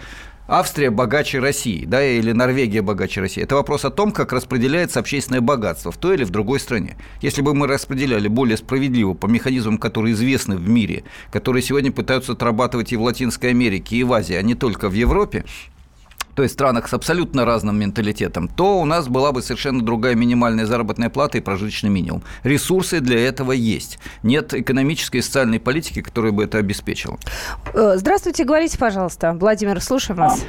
Австрия 0.53 0.89
богаче 0.89 1.39
России, 1.39 1.85
да, 1.85 2.03
или 2.03 2.33
Норвегия 2.33 2.81
богаче 2.81 3.21
России. 3.21 3.41
Это 3.41 3.55
вопрос 3.55 3.85
о 3.85 3.89
том, 3.89 4.11
как 4.11 4.33
распределяется 4.33 4.99
общественное 4.99 5.39
богатство 5.39 5.93
в 5.93 5.97
той 5.97 6.15
или 6.15 6.25
в 6.25 6.29
другой 6.29 6.59
стране. 6.59 6.97
Если 7.21 7.41
бы 7.41 7.53
мы 7.53 7.67
распределяли 7.67 8.27
более 8.27 8.57
справедливо 8.57 9.13
по 9.13 9.27
механизмам, 9.27 9.77
которые 9.77 10.11
известны 10.11 10.57
в 10.57 10.67
мире, 10.67 11.05
которые 11.31 11.63
сегодня 11.63 11.93
пытаются 11.93 12.33
отрабатывать 12.33 12.91
и 12.91 12.97
в 12.97 13.01
Латинской 13.01 13.51
Америке, 13.51 13.95
и 13.95 14.03
в 14.03 14.11
Азии, 14.11 14.35
а 14.35 14.41
не 14.41 14.53
только 14.53 14.89
в 14.89 14.93
Европе, 14.93 15.45
то 16.35 16.43
есть 16.43 16.53
странах 16.53 16.87
с 16.87 16.93
абсолютно 16.93 17.45
разным 17.45 17.79
менталитетом, 17.79 18.47
то 18.47 18.79
у 18.79 18.85
нас 18.85 19.07
была 19.07 19.31
бы 19.31 19.41
совершенно 19.41 19.81
другая 19.81 20.15
минимальная 20.15 20.65
заработная 20.65 21.09
плата 21.09 21.37
и 21.37 21.41
прожиточный 21.41 21.89
минимум. 21.89 22.23
Ресурсы 22.43 22.99
для 22.99 23.27
этого 23.27 23.51
есть. 23.51 23.99
Нет 24.23 24.53
экономической 24.53 25.17
и 25.17 25.21
социальной 25.21 25.59
политики, 25.59 26.01
которая 26.01 26.31
бы 26.31 26.43
это 26.43 26.57
обеспечила. 26.57 27.17
Э, 27.73 27.93
здравствуйте, 27.95 28.43
говорите, 28.43 28.77
пожалуйста. 28.77 29.33
Владимир, 29.39 29.81
слушаем 29.81 30.19
вас. 30.19 30.45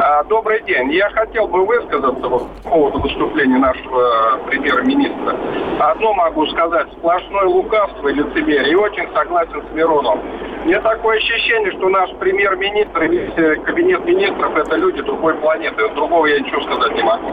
А, 0.00 0.22
добрый 0.24 0.62
день. 0.64 0.92
Я 0.92 1.10
хотел 1.10 1.48
бы 1.48 1.66
высказаться 1.66 2.28
по 2.28 2.38
поводу 2.62 3.00
выступления 3.00 3.58
нашего 3.58 4.38
премьер-министра. 4.46 5.36
Одно 5.80 6.14
могу 6.14 6.46
сказать. 6.48 6.88
Сплошное 6.98 7.46
лукавство 7.46 8.08
и 8.08 8.14
лицемерие. 8.14 8.72
И 8.72 8.74
очень 8.74 9.08
согласен 9.12 9.62
с 9.68 9.74
Мироном. 9.74 10.20
Мне 10.64 10.80
такое 10.80 11.16
ощущение, 11.16 11.72
что 11.72 11.88
наш 11.88 12.10
премьер-министр 12.16 13.04
и 13.04 13.08
весь 13.08 13.32
э, 13.36 13.56
кабинет 13.56 14.04
министров– 14.04 14.54
это 14.56 14.76
люди 14.76 15.02
другой 15.08 15.34
планеты. 15.34 15.88
Другого 15.94 16.26
я 16.26 16.38
ничего 16.38 16.60
сказать 16.62 16.94
не 16.94 17.02
могу. 17.02 17.28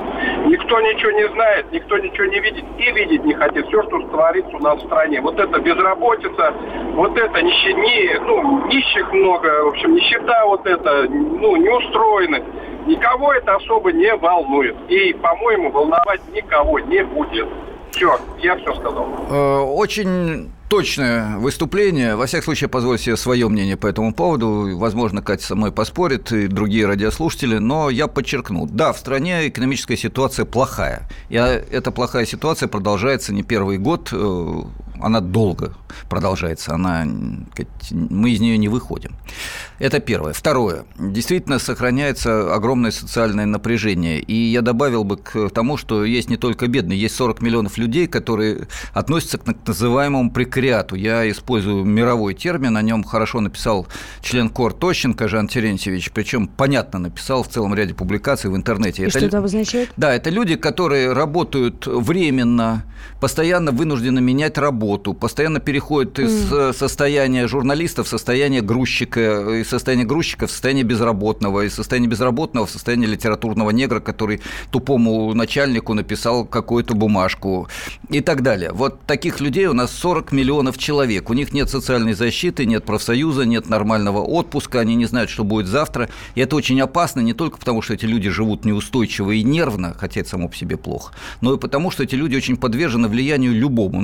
Никто 0.47 0.81
ничего 0.81 1.11
не 1.11 1.27
знает, 1.29 1.71
никто 1.71 1.97
ничего 1.97 2.25
не 2.25 2.39
видит 2.39 2.65
и 2.77 2.91
видеть 2.91 3.23
не 3.23 3.33
хотит. 3.33 3.67
Все, 3.67 3.83
что 3.83 3.99
творится 3.99 4.55
у 4.55 4.59
нас 4.59 4.81
в 4.81 4.85
стране. 4.85 5.21
Вот 5.21 5.38
это 5.39 5.59
безработица, 5.59 6.53
вот 6.93 7.17
это 7.17 7.41
нищи, 7.41 7.73
не, 7.73 8.19
ну, 8.19 8.65
нищих 8.67 9.11
много, 9.13 9.65
в 9.65 9.67
общем, 9.67 9.93
нищета 9.93 10.45
вот 10.45 10.65
это, 10.65 11.07
ну, 11.09 11.55
неустроенность. 11.57 12.45
Никого 12.88 13.33
это 13.33 13.55
особо 13.55 13.91
не 13.91 14.15
волнует. 14.15 14.75
И, 14.89 15.13
по-моему, 15.13 15.71
волновать 15.71 16.21
никого 16.33 16.79
не 16.79 17.03
будет. 17.03 17.47
Все, 17.91 18.19
я 18.41 18.56
все 18.58 18.74
сказал. 18.76 19.08
Э, 19.30 19.58
очень 19.60 20.52
точное 20.69 21.38
выступление. 21.38 22.15
Во 22.15 22.26
всяком 22.26 22.45
случае, 22.45 22.69
позвольте 22.69 23.06
себе 23.06 23.17
свое 23.17 23.48
мнение 23.48 23.78
по 23.78 23.88
этому 23.88 24.13
поводу. 24.13 24.78
Возможно, 24.78 25.21
Катя 25.21 25.45
со 25.45 25.56
мной 25.56 25.71
поспорит 25.71 26.32
и 26.32 26.48
другие 26.48 26.88
радиослушатели, 26.88 27.58
но 27.58 27.89
я 27.89 28.08
подчеркну. 28.08 28.65
Да, 28.65 28.91
в 28.93 28.98
стране 28.98 29.48
экономическая 29.48 29.98
ситуация 29.98 30.45
плохая. 30.45 31.08
И 31.30 31.36
эта 31.36 31.91
плохая 31.91 32.26
ситуация 32.26 32.67
продолжается 32.67 33.34
не 33.34 33.43
первый 33.43 33.78
год 33.78 34.10
э, 34.12 34.62
она 35.01 35.21
долго 35.21 35.73
продолжается, 36.10 36.73
она, 36.73 37.05
мы 37.91 38.31
из 38.31 38.39
нее 38.39 38.58
не 38.58 38.67
выходим. 38.67 39.15
Это 39.79 39.99
первое. 39.99 40.34
Второе. 40.34 40.86
Действительно 40.97 41.60
сохраняется 41.60 42.53
огромное 42.53 42.91
социальное 42.91 43.45
напряжение. 43.45 44.19
И 44.19 44.34
я 44.34 44.62
добавил 44.62 45.03
бы 45.03 45.17
к 45.17 45.49
тому, 45.49 45.77
что 45.77 46.05
есть 46.05 46.29
не 46.29 46.38
только 46.38 46.67
бедные, 46.67 46.99
есть 46.99 47.15
40 47.15 47.41
миллионов 47.41 47.77
людей, 47.77 48.08
которые 48.08 48.67
относятся 48.93 49.38
к 49.38 49.43
так 49.43 49.58
называемому 49.65 50.31
прекариату. 50.31 50.95
Я 50.95 51.29
использую 51.29 51.84
мировой 51.84 52.34
термин, 52.34 52.77
о 52.77 52.81
нем 52.81 53.03
хорошо 53.03 53.41
написал 53.41 53.88
член 54.21 54.49
КОР 54.49 54.73
Тощенко 54.73 55.27
Жан 55.27 55.47
Терентьевич, 55.47 56.12
причем 56.12 56.47
понятно 56.47 56.99
написал 56.99 57.43
в 57.43 57.49
целом 57.49 57.73
ряде 57.75 57.93
публикаций 57.93 58.49
в 58.49 58.55
интернете. 58.55 59.03
И 59.03 59.05
это, 59.08 59.17
что 59.17 59.27
это 59.27 59.38
обозначает? 59.39 59.89
Да, 59.97 60.13
это 60.13 60.29
люди, 60.29 60.55
которые 60.55 61.13
работают 61.13 61.86
временно, 61.86 62.86
постоянно 63.19 63.71
вынуждены 63.71 64.21
менять 64.21 64.58
работу, 64.58 64.85
постоянно 64.98 65.60
переходят 65.60 66.19
из 66.19 66.52
mm. 66.52 66.74
состояния 66.74 67.48
журналиста 67.48 68.04
в 68.04 68.08
состояние 68.08 68.62
грузчика, 68.62 69.62
из 69.62 69.67
состояния 69.67 70.06
грузчика 70.06 70.48
в 70.48 70.52
состояние 70.52 70.84
безработного, 70.84 71.65
из 71.65 71.74
состояния 71.74 72.08
безработного 72.08 72.65
в 72.65 72.71
состояние 72.71 73.10
литературного 73.10 73.71
негра, 73.71 74.00
который 74.00 74.41
тупому 74.71 75.34
начальнику 75.34 75.93
написал 75.93 76.45
какую-то 76.45 76.95
бумажку 76.95 77.67
и 78.10 78.21
так 78.21 78.41
далее. 78.41 78.71
Вот 78.74 79.02
таких 79.02 79.39
людей 79.41 79.67
у 79.67 79.74
нас 79.74 79.91
40 79.91 80.32
миллионов 80.32 80.78
человек. 80.78 81.30
У 81.30 81.34
них 81.34 81.54
нет 81.54 81.69
социальной 81.69 82.13
защиты, 82.13 82.65
нет 82.65 82.86
профсоюза, 82.86 83.45
нет 83.45 83.69
нормального 83.69 84.19
отпуска, 84.19 84.80
они 84.80 84.95
не 84.95 85.06
знают, 85.06 85.30
что 85.30 85.43
будет 85.43 85.67
завтра. 85.67 86.10
И 86.36 86.41
это 86.41 86.56
очень 86.56 86.80
опасно 86.82 87.21
не 87.21 87.34
только 87.34 87.58
потому, 87.58 87.82
что 87.82 87.93
эти 87.93 88.06
люди 88.06 88.30
живут 88.30 88.65
неустойчиво 88.65 89.32
и 89.32 89.43
нервно, 89.43 89.95
хотя 89.98 90.21
это 90.21 90.30
само 90.30 90.48
по 90.48 90.56
себе 90.56 90.78
плохо, 90.78 91.13
но 91.41 91.54
и 91.54 91.58
потому, 91.58 91.91
что 91.91 92.04
эти 92.04 92.15
люди 92.15 92.36
очень 92.36 92.58
подвержены 92.58 93.08
влиянию 93.08 93.54
любому 93.54 94.02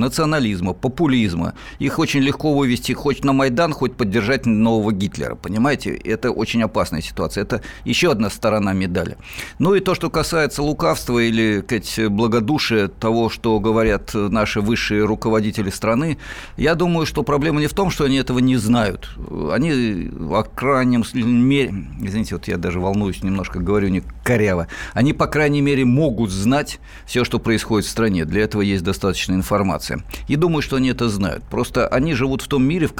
национализма, 0.72 0.74
популизма. 0.74 1.54
Их 1.78 1.98
очень 1.98 2.20
легко 2.20 2.54
вывести 2.54 2.92
хоть 2.92 3.24
на 3.24 3.32
Майдан, 3.32 3.72
хоть 3.72 3.94
поддержать 3.96 4.46
нового 4.46 4.92
Гитлера. 4.92 5.34
Понимаете, 5.34 5.90
это 5.90 6.30
очень 6.30 6.62
опасная 6.62 7.02
ситуация. 7.02 7.42
Это 7.42 7.60
еще 7.84 8.10
одна 8.10 8.30
сторона 8.30 8.72
медали. 8.72 9.16
Ну 9.58 9.74
и 9.74 9.80
то, 9.80 9.94
что 9.94 10.10
касается 10.10 10.62
лукавства 10.62 11.18
или 11.18 11.62
сказать, 11.62 12.10
благодушия 12.10 12.88
того, 12.88 13.30
что 13.30 13.58
говорят 13.60 14.14
наши 14.14 14.60
высшие 14.60 15.04
руководители 15.04 15.70
страны, 15.70 16.18
я 16.56 16.74
думаю, 16.74 17.06
что 17.06 17.22
проблема 17.22 17.60
не 17.60 17.66
в 17.66 17.74
том, 17.74 17.90
что 17.90 18.04
они 18.04 18.16
этого 18.16 18.40
не 18.40 18.56
знают. 18.56 19.10
Они 19.52 20.08
в 20.10 20.42
крайнем 20.54 21.04
мере, 21.14 21.74
извините, 22.00 22.34
вот 22.34 22.48
я 22.48 22.56
даже 22.56 22.80
волнуюсь 22.80 23.22
немножко, 23.22 23.58
говорю 23.58 23.88
не 23.88 24.02
коряво, 24.24 24.66
они, 24.94 25.12
по 25.12 25.26
крайней 25.26 25.60
мере, 25.60 25.84
могут 25.84 26.30
знать 26.30 26.80
все, 27.06 27.24
что 27.24 27.38
происходит 27.38 27.86
в 27.86 27.90
стране. 27.90 28.24
Для 28.24 28.42
этого 28.42 28.62
есть 28.62 28.84
достаточно 28.84 29.34
информации. 29.34 30.02
И 30.28 30.36
думаю, 30.36 30.61
что 30.62 30.76
они 30.76 30.88
это 30.90 31.08
знают. 31.08 31.44
Просто 31.44 31.86
они 31.86 32.14
живут 32.14 32.42
в 32.42 32.48
том 32.48 32.64
мире, 32.64 32.86
в 32.86 32.94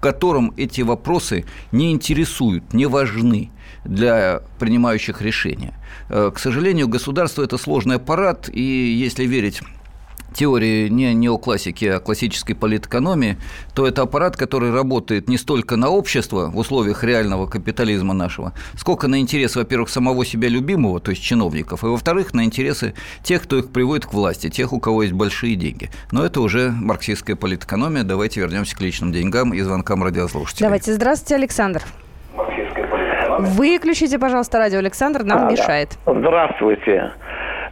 котором 0.00 0.52
эти 0.56 0.82
вопросы 0.82 1.44
не 1.72 1.92
интересуют, 1.92 2.74
не 2.74 2.86
важны 2.86 3.50
для 3.84 4.42
принимающих 4.58 5.22
решения. 5.22 5.74
Э, 6.08 6.30
к 6.34 6.38
сожалению, 6.38 6.88
государство– 6.88 7.42
это 7.44 7.58
сложный 7.58 7.96
аппарат, 7.96 8.48
и 8.52 8.62
если 8.62 9.24
верить 9.24 9.60
теории 10.34 10.88
не 10.88 11.14
неоклассики, 11.14 11.84
а 11.86 12.00
классической 12.00 12.54
политэкономии, 12.54 13.36
то 13.74 13.86
это 13.86 14.02
аппарат, 14.02 14.36
который 14.36 14.72
работает 14.72 15.28
не 15.28 15.38
столько 15.38 15.76
на 15.76 15.90
общество 15.90 16.50
в 16.50 16.58
условиях 16.58 17.04
реального 17.04 17.46
капитализма 17.46 18.14
нашего, 18.14 18.52
сколько 18.76 19.08
на 19.08 19.20
интересы, 19.20 19.58
во-первых, 19.58 19.88
самого 19.88 20.24
себя 20.24 20.48
любимого, 20.48 21.00
то 21.00 21.10
есть 21.10 21.22
чиновников, 21.22 21.84
и, 21.84 21.86
во-вторых, 21.86 22.34
на 22.34 22.44
интересы 22.44 22.94
тех, 23.22 23.42
кто 23.42 23.58
их 23.58 23.70
приводит 23.70 24.06
к 24.06 24.12
власти, 24.12 24.50
тех, 24.50 24.72
у 24.72 24.80
кого 24.80 25.02
есть 25.02 25.14
большие 25.14 25.56
деньги. 25.56 25.90
Но 26.12 26.24
это 26.24 26.40
уже 26.40 26.70
марксистская 26.70 27.36
политэкономия. 27.36 28.02
Давайте 28.02 28.40
вернемся 28.40 28.76
к 28.76 28.80
личным 28.80 29.12
деньгам 29.12 29.54
и 29.54 29.60
звонкам 29.60 30.02
радиослушателей. 30.02 30.66
Давайте. 30.66 30.92
Здравствуйте, 30.92 31.36
Александр. 31.36 31.82
Выключите, 33.38 34.18
пожалуйста, 34.18 34.58
радио, 34.58 34.78
Александр, 34.78 35.22
нам 35.24 35.46
а, 35.46 35.50
мешает. 35.50 35.98
Здравствуйте. 36.06 37.12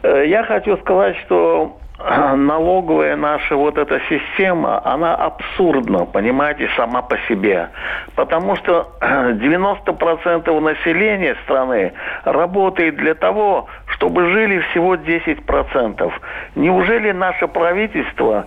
Э, 0.03 0.27
я 0.27 0.43
хочу 0.43 0.77
сказать, 0.77 1.15
что 1.25 1.79
налоговая 1.97 3.15
наша 3.15 3.55
вот 3.55 3.77
эта 3.77 4.01
система, 4.09 4.81
она 4.85 5.15
абсурдна, 5.15 6.05
понимаете, 6.05 6.69
сама 6.75 7.01
по 7.01 7.17
себе. 7.29 7.69
Потому 8.15 8.55
что 8.57 8.91
90% 8.99 10.59
населения 10.59 11.35
страны 11.43 11.93
работает 12.25 12.97
для 12.97 13.15
того, 13.15 13.67
чтобы 13.87 14.29
жили 14.31 14.59
всего 14.71 14.95
10%. 14.95 16.11
Неужели 16.55 17.11
наше 17.11 17.47
правительство 17.47 18.45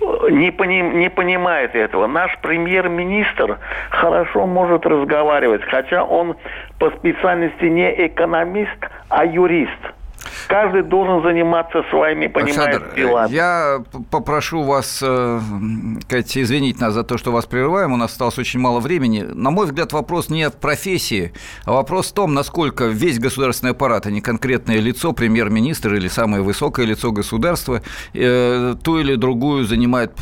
э, 0.00 0.30
не, 0.30 0.50
поним, 0.50 0.98
не 0.98 1.08
понимает 1.08 1.76
этого? 1.76 2.08
Наш 2.08 2.36
премьер-министр 2.38 3.58
хорошо 3.90 4.46
может 4.46 4.84
разговаривать, 4.86 5.62
хотя 5.62 6.02
он 6.02 6.36
по 6.80 6.90
специальности 6.90 7.66
не 7.66 8.06
экономист, 8.06 8.88
а 9.08 9.24
юрист– 9.24 9.78
Каждый 10.48 10.82
должен 10.82 11.22
заниматься 11.22 11.82
своими, 11.90 12.26
понимаете, 12.26 12.80
делами. 12.96 13.30
Я 13.30 13.82
попрошу 14.10 14.62
вас, 14.62 15.00
э, 15.02 15.40
Катя, 16.08 16.42
извинить 16.42 16.80
нас 16.80 16.94
за 16.94 17.04
то, 17.04 17.18
что 17.18 17.32
вас 17.32 17.44
прерываем. 17.44 17.92
У 17.92 17.96
нас 17.96 18.12
осталось 18.12 18.38
очень 18.38 18.58
мало 18.58 18.80
времени. 18.80 19.20
На 19.20 19.50
мой 19.50 19.66
взгляд, 19.66 19.92
вопрос 19.92 20.30
не 20.30 20.48
в 20.48 20.54
профессии, 20.54 21.32
а 21.66 21.72
вопрос 21.72 22.10
в 22.10 22.14
том, 22.14 22.32
насколько 22.32 22.84
весь 22.84 23.18
государственный 23.18 23.72
аппарат, 23.72 24.06
а 24.06 24.10
не 24.10 24.22
конкретное 24.22 24.78
лицо, 24.78 25.12
премьер-министр 25.12 25.94
или 25.94 26.08
самое 26.08 26.42
высокое 26.42 26.86
лицо 26.86 27.12
государства, 27.12 27.82
э, 28.14 28.74
ту 28.82 28.98
или 28.98 29.16
другую 29.16 29.64
занимает 29.64 30.12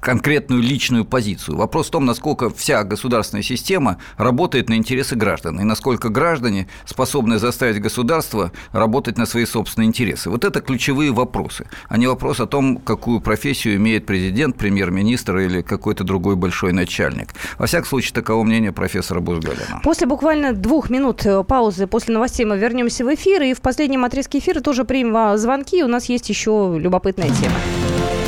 конкретную 0.00 0.62
личную 0.62 1.04
позицию. 1.04 1.56
Вопрос 1.56 1.88
в 1.88 1.90
том, 1.90 2.06
насколько 2.06 2.50
вся 2.50 2.84
государственная 2.84 3.42
система 3.42 3.98
работает 4.16 4.68
на 4.68 4.74
интересы 4.74 5.14
граждан, 5.14 5.60
и 5.60 5.64
насколько 5.64 6.08
граждане 6.08 6.68
способны 6.86 7.38
заставить 7.38 7.80
государство 7.80 8.50
работать 8.72 9.18
на 9.18 9.26
свои 9.26 9.44
собственные 9.44 9.88
интересы. 9.88 10.30
Вот 10.30 10.44
это 10.44 10.60
ключевые 10.60 11.12
вопросы, 11.12 11.66
а 11.88 11.98
не 11.98 12.06
вопрос 12.06 12.40
о 12.40 12.46
том, 12.46 12.78
какую 12.78 13.20
профессию 13.20 13.76
имеет 13.76 14.06
президент, 14.06 14.56
премьер-министр 14.56 15.38
или 15.38 15.62
какой-то 15.62 16.04
другой 16.04 16.36
большой 16.36 16.72
начальник. 16.72 17.28
Во 17.58 17.66
всяком 17.66 17.86
случае, 17.86 18.14
таково 18.14 18.42
мнение 18.42 18.72
профессора 18.72 19.20
Бузгалина. 19.20 19.80
После 19.84 20.06
буквально 20.06 20.52
двух 20.52 20.90
минут 20.90 21.24
э, 21.26 21.44
паузы 21.44 21.86
после 21.86 22.14
новостей 22.14 22.46
мы 22.46 22.58
вернемся 22.58 23.04
в 23.04 23.14
эфир, 23.14 23.42
и 23.42 23.54
в 23.54 23.60
последнем 23.60 24.04
отрезке 24.04 24.38
эфира 24.38 24.60
тоже 24.60 24.84
примем 24.84 25.36
звонки. 25.36 25.82
У 25.84 25.88
нас 25.88 26.06
есть 26.06 26.28
еще 26.28 26.76
любопытная 26.78 27.28
тема. 27.28 28.19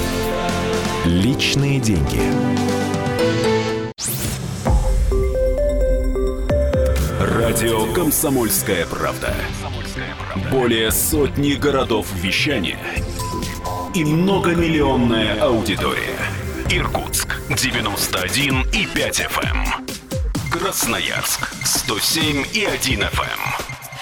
Личные 1.04 1.80
деньги. 1.80 2.20
Радио 7.20 7.92
Комсомольская 7.92 8.86
правда". 8.86 9.34
Более 10.52 10.92
сотни 10.92 11.54
городов 11.54 12.06
вещания 12.14 12.78
и 13.96 14.04
многомиллионная 14.04 15.42
аудитория. 15.42 16.18
Иркутск 16.70 17.36
91 17.48 18.62
и 18.72 18.86
5 18.86 19.20
FM. 19.22 19.56
Эм. 19.56 19.86
Красноярск 20.52 21.52
107 21.64 22.44
и 22.52 22.64
1 22.64 23.00
FM. 23.00 23.81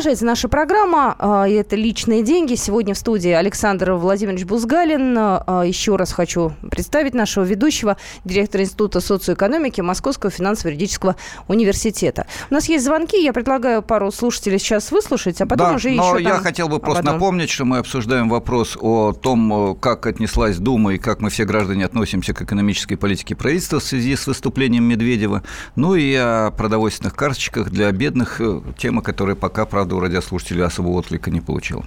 Продолжается 0.00 0.24
наша 0.24 0.48
программа. 0.48 1.14
А, 1.18 1.46
это 1.46 1.76
«Личные 1.76 2.22
деньги». 2.22 2.54
Сегодня 2.54 2.94
в 2.94 2.96
студии 2.96 3.32
Александр 3.32 3.92
Владимирович 3.92 4.46
Бузгалин. 4.46 5.14
А, 5.18 5.62
еще 5.62 5.96
раз 5.96 6.12
хочу 6.12 6.54
представить 6.70 7.12
нашего 7.12 7.44
ведущего, 7.44 7.98
директора 8.24 8.64
Института 8.64 9.00
социоэкономики 9.00 9.82
Московского 9.82 10.30
финансово-юридического 10.30 11.16
университета. 11.48 12.26
У 12.48 12.54
нас 12.54 12.66
есть 12.70 12.86
звонки. 12.86 13.22
Я 13.22 13.34
предлагаю 13.34 13.82
пару 13.82 14.10
слушателей 14.10 14.58
сейчас 14.58 14.90
выслушать, 14.90 15.38
а 15.42 15.46
потом 15.46 15.68
да, 15.68 15.74
уже 15.74 15.90
но 15.90 16.16
еще 16.16 16.24
я 16.24 16.38
хотел 16.38 16.70
бы 16.70 16.78
просто 16.78 17.02
напомнить, 17.02 17.50
что 17.50 17.66
мы 17.66 17.76
обсуждаем 17.76 18.30
вопрос 18.30 18.78
о 18.80 19.12
том, 19.12 19.76
как 19.82 20.06
отнеслась 20.06 20.56
Дума 20.56 20.94
и 20.94 20.98
как 20.98 21.20
мы 21.20 21.28
все 21.28 21.44
граждане 21.44 21.84
относимся 21.84 22.32
к 22.32 22.40
экономической 22.40 22.96
политике 22.96 23.36
правительства 23.36 23.80
в 23.80 23.84
связи 23.84 24.16
с 24.16 24.26
выступлением 24.26 24.84
Медведева. 24.84 25.42
Ну 25.76 25.94
и 25.94 26.14
о 26.14 26.52
продовольственных 26.52 27.14
карточках 27.14 27.68
для 27.68 27.92
бедных. 27.92 28.40
Э, 28.40 28.62
тема, 28.78 29.02
которая 29.02 29.36
пока 29.36 29.66
правда, 29.66 29.89
у 29.94 30.00
радиослушателей 30.00 30.64
особого 30.64 30.98
отклика 30.98 31.30
не 31.30 31.40
получил. 31.40 31.84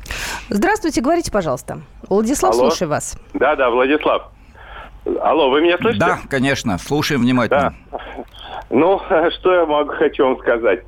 Здравствуйте, 0.50 1.02
говорите, 1.02 1.32
пожалуйста. 1.32 1.82
Владислав, 2.10 2.54
Алло. 2.54 2.70
слушаю 2.70 2.90
вас. 2.90 3.18
Да, 3.34 3.56
да, 3.56 3.70
Владислав. 3.70 4.32
Алло, 5.22 5.50
вы 5.50 5.62
меня 5.62 5.78
слышите? 5.78 6.00
Да, 6.00 6.20
конечно, 6.30 6.78
слушаем 6.78 7.22
внимательно. 7.22 7.76
Да. 7.92 8.00
Ну, 8.70 9.02
что 9.40 9.54
я 9.54 9.66
могу, 9.66 9.94
хочу 9.94 10.24
вам 10.26 10.40
сказать. 10.40 10.82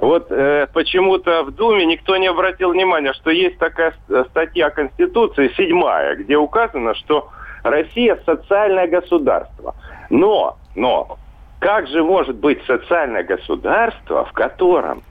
Вот 0.00 0.30
э, 0.30 0.66
почему-то 0.72 1.44
в 1.44 1.52
Думе 1.52 1.86
никто 1.86 2.16
не 2.16 2.26
обратил 2.26 2.72
внимания, 2.72 3.12
что 3.14 3.30
есть 3.30 3.58
такая 3.58 3.94
статья 4.30 4.70
Конституции, 4.70 5.52
седьмая, 5.56 6.16
где 6.16 6.36
указано, 6.36 6.94
что 6.94 7.30
Россия 7.62 8.18
социальное 8.26 8.88
государство. 8.88 9.74
Но, 10.10 10.58
но, 10.74 11.18
как 11.60 11.86
же 11.88 12.02
может 12.02 12.36
быть 12.36 12.60
социальное 12.66 13.22
государство, 13.22 14.24
в 14.24 14.32
котором 14.32 15.02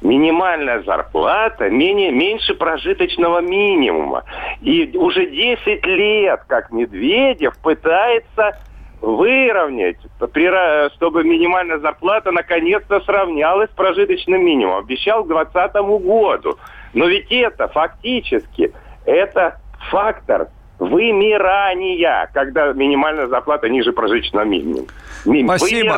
минимальная 0.00 0.82
зарплата 0.82 1.68
менее, 1.68 2.10
меньше 2.10 2.54
прожиточного 2.54 3.40
минимума. 3.40 4.24
И 4.60 4.90
уже 4.96 5.26
10 5.26 5.86
лет, 5.86 6.40
как 6.46 6.70
Медведев 6.70 7.56
пытается 7.58 8.58
выровнять, 9.00 9.96
чтобы 10.96 11.24
минимальная 11.24 11.78
зарплата 11.78 12.32
наконец-то 12.32 13.00
сравнялась 13.00 13.70
с 13.70 13.74
прожиточным 13.74 14.44
минимумом. 14.44 14.84
Обещал 14.84 15.24
к 15.24 15.28
2020 15.28 15.74
году. 16.04 16.58
Но 16.92 17.06
ведь 17.06 17.30
это 17.30 17.68
фактически, 17.68 18.72
это 19.06 19.58
фактор 19.90 20.48
вымирания, 20.78 22.28
когда 22.32 22.72
минимальная 22.72 23.26
зарплата 23.28 23.68
ниже 23.68 23.92
прожиточного 23.92 24.44
минимума. 24.44 24.86
Спасибо. 25.58 25.90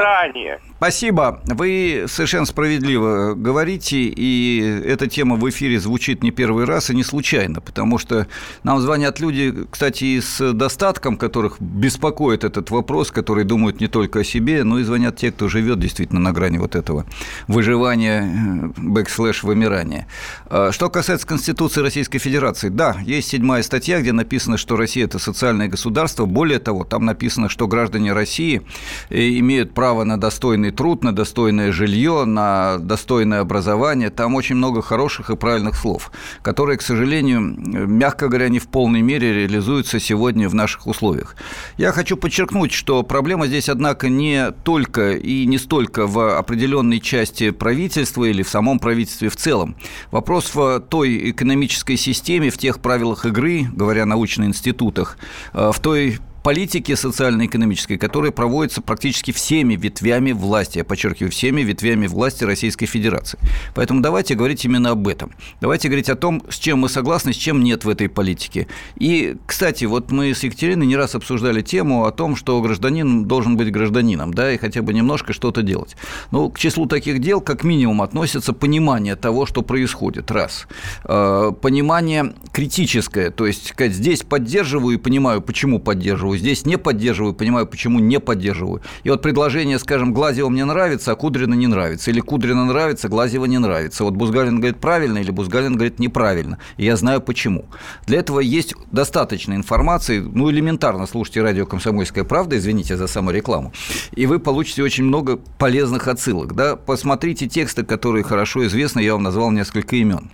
Спасибо. 0.77 1.41
Вы 1.45 2.07
совершенно 2.09 2.45
справедливо 2.45 3.35
говорите, 3.35 3.99
и 3.99 4.83
эта 4.85 5.07
тема 5.07 5.37
в 5.37 5.49
эфире 5.49 5.79
звучит 5.79 6.25
не 6.25 6.33
первый 6.33 6.65
раз 6.65 6.91
и 6.91 6.95
не 6.97 7.05
случайно, 7.05 7.61
потому 7.61 7.99
что 7.99 8.27
нам 8.65 8.81
звонят 8.81 9.21
люди, 9.21 9.55
кстати, 9.71 10.05
и 10.05 10.21
с 10.21 10.53
достатком, 10.53 11.17
которых 11.17 11.61
беспокоит 11.61 12.43
этот 12.43 12.71
вопрос, 12.71 13.13
которые 13.13 13.45
думают 13.45 13.81
не 13.81 13.87
только 13.87 14.21
о 14.21 14.25
себе, 14.25 14.65
но 14.65 14.81
и 14.81 14.83
звонят 14.83 15.17
те, 15.17 15.31
кто 15.31 15.49
живет 15.49 15.79
действительно 15.79 16.21
на 16.21 16.33
грани 16.33 16.59
вот 16.59 16.75
этого 16.75 17.07
выживания, 17.47 18.23
э, 18.23 18.71
backslash 18.77 19.45
вымирания. 19.45 20.09
А 20.47 20.73
что 20.73 20.91
касается 20.91 21.29
Конституции 21.29 21.81
Российской 21.81 22.19
Федерации, 22.19 22.71
да, 22.71 22.97
есть 23.07 23.29
седьмая 23.29 23.63
статья, 23.63 24.01
где 24.01 24.11
написано, 24.11 24.57
что 24.57 24.77
Россия– 24.77 25.05
это 25.07 25.21
социальное 25.21 25.69
государство. 25.69 26.27
Более 26.27 26.59
того, 26.59 26.83
там 26.83 27.05
написано, 27.05 27.49
что 27.49 27.69
граждане 27.69 28.13
России 28.13 28.63
имеют 29.13 29.75
право 29.75 30.05
на 30.05 30.19
достойный 30.19 30.71
труд, 30.71 31.05
на 31.05 31.13
достойное 31.13 31.71
жилье, 31.71 32.25
на 32.25 32.79
достойное 32.79 33.41
образование. 33.41 34.11
Там 34.11 34.35
очень 34.35 34.57
много 34.57 34.81
хороших 34.81 35.31
и 35.31 35.37
правильных 35.37 35.77
слов, 35.77 36.11
которые, 36.43 36.79
к 36.79 36.83
сожалению, 36.83 37.41
мягко 37.41 38.29
говоря, 38.29 38.49
не 38.49 38.59
в 38.59 38.69
полной 38.69 39.03
мере 39.03 39.35
реализуются 39.35 40.01
сегодня 40.01 40.49
в 40.49 40.55
наших 40.55 40.87
условиях. 40.87 41.37
Я 41.77 41.93
хочу 41.93 42.17
подчеркнуть, 42.17 42.73
что 42.73 43.03
проблема 43.03 43.47
здесь, 43.47 43.69
однако, 43.69 44.09
не 44.09 44.51
только 44.65 45.13
и 45.13 45.45
не 45.47 45.59
столько 45.59 46.07
в 46.07 46.39
определенной 46.39 47.01
части 47.01 47.51
правительства 47.51 48.25
или 48.25 48.43
в 48.43 48.49
самом 48.49 48.79
правительстве 48.79 49.29
в 49.29 49.37
целом. 49.37 49.77
Вопрос 50.11 50.55
в 50.55 50.81
той 50.81 51.31
экономической 51.31 51.97
системе, 51.97 52.51
в 52.51 52.59
тех 52.59 52.81
правилах 52.81 53.27
игры, 53.27 53.67
говоря 53.73 54.05
о 54.05 54.07
научных 54.07 54.49
институтах, 54.49 55.19
в 55.53 55.75
той 55.81 56.19
политики 56.43 56.95
социально-экономической, 56.95 57.97
которая 57.97 58.33
проводится 58.33 58.83
практически 58.83 59.31
всеми 59.33 59.75
ветвями 59.75 60.33
власти, 60.33 60.79
я 60.79 60.85
подчеркиваю, 60.85 61.31
всеми 61.31 61.63
ветвями 61.63 62.07
власти 62.07 62.45
Российской 62.45 62.87
Федерации. 62.87 63.39
Поэтому 63.75 64.01
давайте 64.01 64.35
говорить 64.35 64.65
именно 64.65 64.91
об 64.91 65.07
этом. 65.09 65.33
Давайте 65.61 65.89
говорить 65.89 66.09
о 66.09 66.17
том, 66.17 66.43
с 66.49 66.59
чем 66.59 66.81
мы 66.81 66.89
согласны, 66.89 67.33
с 67.33 67.37
чем 67.37 67.63
нет 67.63 67.85
в 67.85 67.89
этой 67.89 68.09
политике. 68.09 68.67
И, 68.97 69.37
кстати, 69.47 69.85
вот 69.85 70.11
мы 70.11 70.35
с 70.35 70.43
Екатериной 70.43 70.87
не 70.87 70.97
раз 70.97 71.15
обсуждали 71.15 71.63
тему 71.63 72.05
о 72.05 72.11
том, 72.11 72.37
что 72.37 72.61
гражданин 72.61 73.25
должен 73.25 73.57
быть 73.57 73.71
гражданином, 73.71 74.35
да, 74.35 74.53
и 74.53 74.59
хотя 74.59 74.83
бы 74.83 74.93
немножко 74.93 75.33
что-то 75.33 75.63
делать. 75.63 75.97
Ну, 76.31 76.51
к 76.51 76.59
числу 76.59 76.87
таких 76.87 77.21
дел, 77.21 77.41
как 77.41 77.65
минимум, 77.65 78.03
относится 78.03 78.53
понимание 78.53 79.17
того, 79.17 79.47
что 79.47 79.63
происходит, 79.63 80.31
раз. 80.31 80.67
Э, 81.05 81.53
понимание 81.61 82.35
критическое, 82.53 83.31
то 83.31 83.47
есть, 83.47 83.69
сказать, 83.69 83.93
здесь 83.93 84.23
поддерживаю 84.23 84.97
и 84.97 84.99
понимаю, 84.99 85.41
почему 85.41 85.79
поддерживаю, 85.79 86.32
здесь 86.37 86.67
не 86.67 86.79
поддерживаю, 86.79 87.35
понимаю, 87.35 87.67
почему 87.67 87.99
не 87.99 88.21
поддерживаю. 88.21 88.83
И 89.05 89.11
вот 89.11 89.23
предложение, 89.23 89.79
скажем, 89.79 90.13
Глазева 90.13 90.49
мне 90.49 90.65
нравится, 90.65 91.13
а 91.13 91.15
Кудрина 91.15 91.55
не 91.55 91.67
нравится, 91.67 92.11
или 92.11 92.21
Кудрина 92.21 92.65
нравится, 92.65 93.09
Глазева 93.09 93.45
не 93.47 93.59
нравится. 93.59 94.05
Вот 94.05 94.15
Бузгалин 94.15 94.57
говорит 94.57 94.79
правильно, 94.79 95.19
или 95.19 95.31
Бузгалин 95.31 95.75
говорит 95.75 95.99
неправильно. 95.99 96.59
И 96.77 96.85
я 96.85 96.97
знаю 96.97 97.21
почему. 97.21 97.67
Для 98.07 98.19
этого 98.19 98.41
есть 98.41 98.75
достаточно 98.91 99.55
информации, 99.55 100.21
ну, 100.21 100.51
элементарно 100.51 101.07
слушайте 101.07 101.43
радио 101.43 101.67
«Комсомольская 101.67 102.25
правда», 102.25 102.59
извините 102.59 102.97
за 102.97 103.07
саморекламу, 103.07 103.73
и 104.15 104.27
вы 104.27 104.39
получите 104.39 104.83
очень 104.83 105.05
много 105.05 105.39
полезных 105.59 106.09
отсылок. 106.09 106.55
Да? 106.55 106.77
Посмотрите 106.77 107.49
тексты, 107.49 107.85
которые 107.85 108.25
хорошо 108.25 108.67
известны, 108.67 109.01
я 109.01 109.13
вам 109.13 109.23
назвал 109.23 109.51
несколько 109.51 109.97
имен 109.97 110.31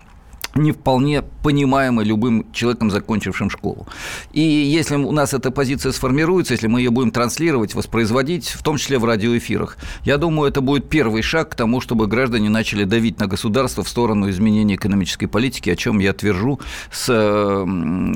не 0.63 0.73
вполне 0.73 1.23
понимаемы 1.43 2.05
любым 2.05 2.47
человеком, 2.53 2.91
закончившим 2.91 3.51
школу. 3.51 3.87
И 4.33 4.41
если 4.41 4.97
у 4.97 5.13
нас 5.13 5.35
эта 5.35 5.51
позиция 5.51 5.93
сформируется, 5.93 6.55
если 6.55 6.67
мы 6.67 6.81
ее 6.81 6.91
будем 6.91 7.11
транслировать, 7.11 7.75
воспроизводить, 7.75 8.49
в 8.49 8.63
том 8.63 8.77
числе 8.77 8.99
в 8.99 9.05
радиоэфирах, 9.05 9.77
я 10.05 10.19
думаю, 10.19 10.51
это 10.51 10.61
будет 10.61 10.89
первый 10.89 11.23
шаг 11.23 11.51
к 11.51 11.55
тому, 11.55 11.81
чтобы 11.81 12.07
граждане 12.07 12.51
начали 12.51 12.85
давить 12.85 13.21
на 13.21 13.27
государство 13.27 13.83
в 13.83 13.89
сторону 13.89 14.31
изменения 14.31 14.75
экономической 14.75 15.27
политики, 15.27 15.71
о 15.71 15.77
чем 15.77 15.99
я 15.99 16.13
твержу 16.13 16.61
с 16.91 17.65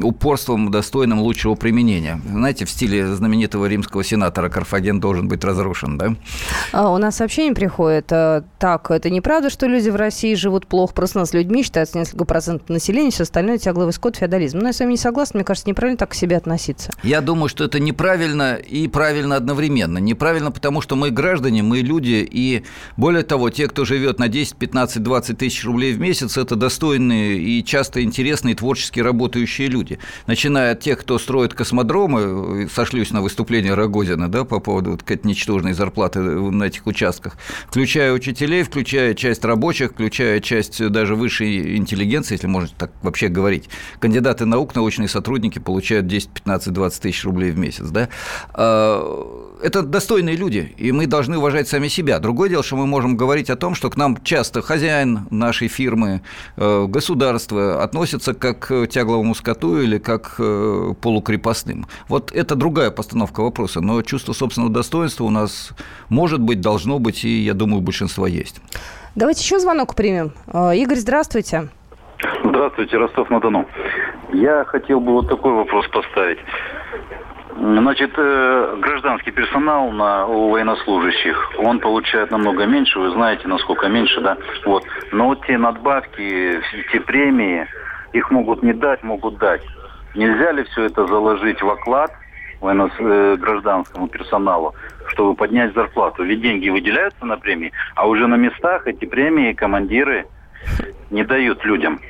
упорством, 0.03 0.71
достойным 0.71 1.21
лучшего 1.21 1.55
применения. 1.55 2.21
Знаете, 2.29 2.65
в 2.65 2.71
стиле 2.71 3.15
знаменитого 3.15 3.67
римского 3.67 4.05
сенатора 4.05 4.49
Карфаген 4.49 5.01
должен 5.01 5.29
быть 5.29 5.45
разрушен, 5.45 5.99
да? 5.99 6.15
А, 6.73 6.91
у 6.91 6.99
нас 6.99 7.17
сообщение 7.17 7.55
приходит. 7.55 8.11
Э, 8.13 8.43
так, 8.59 8.91
это 8.91 9.11
неправда, 9.11 9.51
что 9.51 9.67
люди 9.67 9.91
в 9.91 9.97
России 9.97 10.35
живут 10.35 10.67
плохо, 10.67 10.95
просто 10.95 11.19
нас 11.19 11.33
людьми 11.33 11.63
считается 11.63 11.99
несколько 11.99 12.25
процентов 12.33 12.71
населения, 12.71 13.11
все 13.11 13.25
остальное 13.25 13.59
тягловый 13.59 13.93
скот, 13.93 14.17
феодализм. 14.17 14.59
Но 14.59 14.69
я 14.69 14.73
с 14.73 14.81
вами 14.81 14.93
не 14.93 14.97
согласна, 14.97 15.37
мне 15.37 15.45
кажется, 15.45 15.69
неправильно 15.69 15.99
так 15.99 16.13
к 16.13 16.15
себе 16.15 16.39
относиться. 16.39 16.91
Я 17.03 17.21
думаю, 17.21 17.51
что 17.51 17.65
это 17.65 17.79
неправильно 17.79 18.55
и 18.55 18.89
правильно 18.89 19.37
одновременно. 19.37 19.99
Неправильно, 19.99 20.51
потому 20.51 20.81
что 20.81 20.97
мы 20.97 21.11
граждане, 21.11 21.63
мы 21.63 21.81
люди, 21.81 22.27
и 22.27 22.65
более 22.97 23.23
того, 23.23 23.51
те, 23.51 23.69
кто 23.69 23.85
живет 23.85 24.19
на 24.19 24.29
10, 24.29 24.57
15, 24.57 25.03
20 25.03 25.37
тысяч 25.37 25.63
рублей 25.63 25.93
в 25.93 26.01
месяц, 26.01 26.39
это 26.39 26.57
достойные 26.57 27.39
и 27.39 27.63
часто 27.63 28.03
интересные 28.03 28.55
творчески 28.55 28.99
работающие 28.99 29.69
люди. 29.69 29.99
Начиная 30.27 30.73
от 30.73 30.81
тех, 30.81 31.01
кто 31.01 31.19
строит 31.19 31.53
космодромы, 31.53 32.67
сошлюсь 32.75 33.11
на 33.11 33.21
выступление 33.21 33.75
Рогозина 33.75 34.31
да, 34.31 34.45
по 34.45 34.59
поводу 34.59 34.93
вот, 34.93 35.25
ничтожной 35.25 35.75
зарплаты 35.75 36.21
на 36.21 36.65
этих 36.65 36.87
участках, 36.87 37.37
включая 37.69 38.15
учителей, 38.15 38.63
включая 38.63 39.13
часть 39.13 39.45
рабочих, 39.45 39.91
включая 39.91 40.41
часть 40.41 40.83
даже 40.89 41.15
высшей 41.15 41.77
интеллигенции, 41.77 42.12
интеллигенции, 42.13 42.35
если 42.35 42.47
можно 42.47 42.69
так 42.77 42.91
вообще 43.03 43.29
говорить, 43.29 43.69
кандидаты 43.99 44.45
наук, 44.45 44.75
научные 44.75 45.09
сотрудники 45.09 45.59
получают 45.59 46.07
10, 46.07 46.31
15, 46.31 46.73
20 46.73 47.03
тысяч 47.03 47.25
рублей 47.25 47.51
в 47.51 47.59
месяц. 47.59 47.89
Да? 47.89 48.09
А, 48.55 49.59
это 49.63 49.83
достойные 49.83 50.37
люди, 50.37 50.75
и 50.77 50.93
мы 50.93 51.07
должны 51.07 51.39
уважать 51.39 51.69
сами 51.69 51.89
себя. 51.89 52.19
Другое 52.19 52.49
дело, 52.49 52.63
что 52.63 52.77
мы 52.77 52.87
можем 52.87 53.17
говорить 53.17 53.51
о 53.51 53.57
том, 53.57 53.75
что 53.75 53.91
к 53.91 53.97
нам 53.97 54.19
часто 54.23 54.63
хозяин 54.63 55.27
нашей 55.31 55.69
фирмы, 55.69 56.23
э, 56.57 56.87
государство 56.89 57.83
относятся 57.83 58.35
как 58.35 58.59
к 58.61 58.87
тягловому 58.87 59.35
скоту 59.35 59.81
или 59.81 59.99
как 59.99 60.37
к 60.37 60.95
полукрепостным. 61.01 61.87
Вот 62.09 62.33
это 62.33 62.55
другая 62.55 62.91
постановка 62.91 63.43
вопроса, 63.43 63.81
но 63.81 64.03
чувство 64.03 64.33
собственного 64.33 64.73
достоинства 64.73 65.25
у 65.25 65.31
нас 65.31 65.71
может 66.09 66.41
быть, 66.41 66.61
должно 66.61 66.99
быть, 66.99 67.25
и, 67.25 67.43
я 67.43 67.55
думаю, 67.55 67.81
большинство 67.81 68.27
есть. 68.27 68.57
Давайте 69.15 69.43
еще 69.43 69.59
звонок 69.59 69.95
примем. 69.95 70.33
Э, 70.47 70.73
Игорь, 70.75 70.99
здравствуйте. 70.99 71.69
Здравствуйте, 72.45 72.97
Ростов-на-Дону. 72.97 73.67
Я 74.33 74.65
хотел 74.65 75.01
бы 75.01 75.13
вот 75.13 75.29
такой 75.29 75.53
вопрос 75.53 75.87
поставить. 75.89 76.39
Значит, 77.57 78.13
э, 78.17 78.77
гражданский 78.81 79.31
персонал 79.31 79.91
на, 79.91 80.27
у 80.27 80.51
военнослужащих, 80.51 81.53
он 81.59 81.81
получает 81.81 82.31
намного 82.31 82.65
меньше, 82.65 82.99
вы 82.99 83.11
знаете, 83.11 83.47
насколько 83.47 83.89
меньше, 83.89 84.21
да? 84.21 84.37
Вот. 84.65 84.85
Но 85.13 85.27
вот 85.27 85.45
те 85.47 85.59
надбавки, 85.59 86.61
те 86.91 87.01
премии, 87.01 87.67
их 88.13 88.31
могут 88.31 88.63
не 88.63 88.73
дать, 88.73 89.03
могут 89.03 89.39
дать. 89.39 89.63
Нельзя 90.15 90.53
ли 90.53 90.65
все 90.65 90.85
это 90.85 91.07
заложить 91.07 91.63
в 91.63 91.69
оклад 91.69 92.11
военно 92.61 92.91
э, 92.99 93.37
гражданскому 93.39 94.09
персоналу, 94.09 94.75
чтобы 95.09 95.35
поднять 95.35 95.75
зарплату? 95.75 96.25
Ведь 96.25 96.41
деньги 96.41 96.71
выделяются 96.71 97.25
на 97.27 97.37
премии, 97.37 97.73
а 97.95 98.09
уже 98.09 98.27
на 98.27 98.37
местах 98.37 98.87
эти 98.87 99.05
премии 99.05 99.53
командиры 99.53 100.27
не 101.11 101.25
дают 101.25 101.65
людям. 101.65 102.01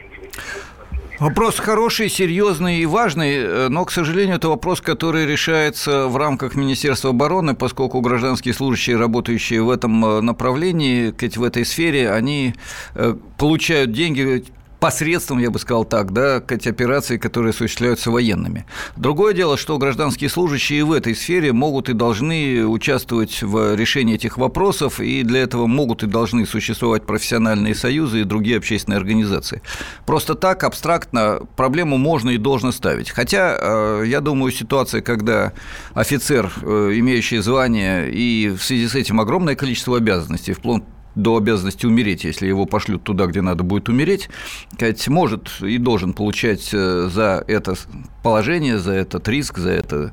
Вопрос 1.23 1.61
хороший, 1.61 2.09
серьезный 2.09 2.81
и 2.81 2.87
важный, 2.87 3.35
э, 3.37 3.69
но, 3.69 3.85
к 3.85 3.93
сожалению, 3.93 4.37
это 4.37 4.49
вопрос, 4.49 4.81
который 4.81 5.25
решается 5.25 6.09
в 6.09 6.17
рамках 6.17 6.57
Министерства 6.57 7.11
обороны, 7.11 7.55
поскольку 7.55 8.01
гражданские 8.01 8.53
служащие, 8.55 8.97
работающие 8.97 9.63
в 9.63 9.71
этом 9.71 10.05
э, 10.05 10.21
направлении, 10.21 11.13
в 11.37 11.45
этой 11.45 11.65
сфере, 11.65 12.11
они 12.11 12.55
э, 12.97 13.15
получают 13.39 13.93
деньги 13.93 14.43
посредством, 14.83 15.39
я 15.39 15.53
бы 15.53 15.61
сказал 15.61 15.85
так, 15.85 16.13
да, 16.13 16.43
эти 16.49 16.69
операции, 16.69 17.17
которые 17.17 17.51
осуществляются 17.51 18.11
военными. 18.11 18.67
Другое 18.97 19.33
дело, 19.33 19.57
что 19.57 19.79
гражданские 19.79 20.29
служащие 20.29 20.85
в 20.85 20.91
этой 20.91 21.15
сфере 21.15 21.53
могут 21.53 21.89
и 21.89 21.93
должны 21.93 22.67
участвовать 22.67 23.43
в 23.43 23.77
решении 23.77 24.17
этих 24.17 24.39
вопросов, 24.39 24.99
и 24.99 25.23
для 25.23 25.43
этого 25.43 25.69
могут 25.69 26.03
и 26.03 26.09
должны 26.09 26.45
существовать 26.47 27.07
профессиональные 27.07 27.77
союзы 27.77 28.23
и 28.23 28.25
другие 28.25 28.57
общественные 28.57 28.99
организации. 28.99 29.63
Просто 30.05 30.35
так, 30.35 30.65
абстрактно, 30.65 31.39
проблему 31.55 31.97
можно 31.97 32.31
и 32.31 32.37
должно 32.37 32.73
ставить. 32.73 33.11
Хотя, 33.11 33.57
э, 33.61 34.05
я 34.09 34.21
думаю, 34.21 34.51
ситуация, 34.51 35.01
когда 35.01 35.53
офицер, 35.95 36.53
э, 36.61 36.91
имеющий 36.97 37.39
звание, 37.39 38.11
и 38.11 38.49
в 38.49 38.65
связи 38.65 38.89
с 38.89 38.97
этим 38.97 39.21
огромное 39.21 39.55
количество 39.55 39.97
обязанностей, 39.97 40.55
вплоть 40.55 40.83
до 41.15 41.37
обязанности 41.37 41.87
умереть, 41.87 42.25
если 42.25 42.47
его 42.47 42.67
пошлют 42.67 43.05
туда, 43.05 43.27
где 43.27 43.41
надо 43.41 43.63
будет 43.63 43.89
умереть, 43.89 44.29
сказать, 44.75 45.07
может 45.09 45.51
и 45.61 45.79
должен 45.79 46.13
получать 46.13 46.71
э, 46.73 47.09
за 47.13 47.45
это 47.47 47.75
положение, 48.23 48.79
за 48.79 48.93
этот 48.93 49.29
риск, 49.29 49.59
за 49.59 49.71
это, 49.71 50.13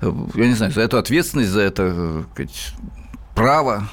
э, 0.00 0.12
я 0.34 0.46
не 0.46 0.54
знаю, 0.54 0.72
за 0.72 0.82
эту 0.82 0.98
ответственность, 0.98 1.50
за 1.50 1.60
это 1.60 2.26
э, 2.36 2.46
право 3.34 3.88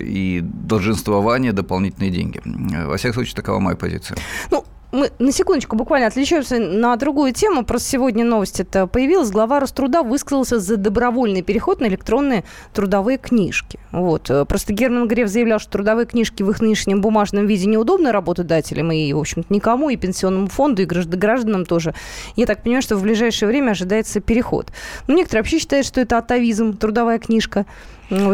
и 0.00 0.40
долженствование 0.42 1.52
дополнительные 1.52 2.10
деньги. 2.10 2.42
Во 2.44 2.98
всяком 2.98 3.14
случае, 3.14 3.34
такова 3.34 3.58
моя 3.58 3.74
позиция. 3.74 4.18
Ну, 4.50 4.66
мы 4.92 5.10
на 5.18 5.32
секундочку 5.32 5.74
буквально 5.74 6.06
отвлечемся 6.06 6.58
на 6.58 6.94
другую 6.96 7.32
тему. 7.32 7.64
Просто 7.64 7.88
сегодня 7.88 8.24
новость 8.24 8.60
это 8.60 8.86
появилась. 8.86 9.30
Глава 9.30 9.58
Росттруда 9.58 10.02
высказался 10.02 10.58
за 10.58 10.76
добровольный 10.76 11.42
переход 11.42 11.80
на 11.80 11.86
электронные 11.86 12.44
трудовые 12.74 13.16
книжки. 13.16 13.80
Вот. 13.90 14.30
Просто 14.48 14.72
Герман 14.74 15.08
Греф 15.08 15.28
заявлял, 15.28 15.58
что 15.58 15.72
трудовые 15.72 16.06
книжки 16.06 16.42
в 16.42 16.50
их 16.50 16.60
нынешнем 16.60 17.00
бумажном 17.00 17.46
виде 17.46 17.66
неудобны 17.66 18.12
работодателям 18.12 18.92
и, 18.92 19.12
в 19.12 19.18
общем-то, 19.18 19.52
никому, 19.52 19.88
и 19.88 19.96
пенсионному 19.96 20.48
фонду, 20.48 20.82
и 20.82 20.84
гражданам 20.84 21.64
тоже. 21.64 21.94
Я 22.36 22.46
так 22.46 22.62
понимаю, 22.62 22.82
что 22.82 22.96
в 22.96 23.02
ближайшее 23.02 23.48
время 23.48 23.70
ожидается 23.70 24.20
переход. 24.20 24.70
Но 25.08 25.14
некоторые 25.14 25.42
вообще 25.42 25.58
считают, 25.58 25.86
что 25.86 26.02
это 26.02 26.18
атовизм, 26.18 26.76
трудовая 26.76 27.18
книжка 27.18 27.64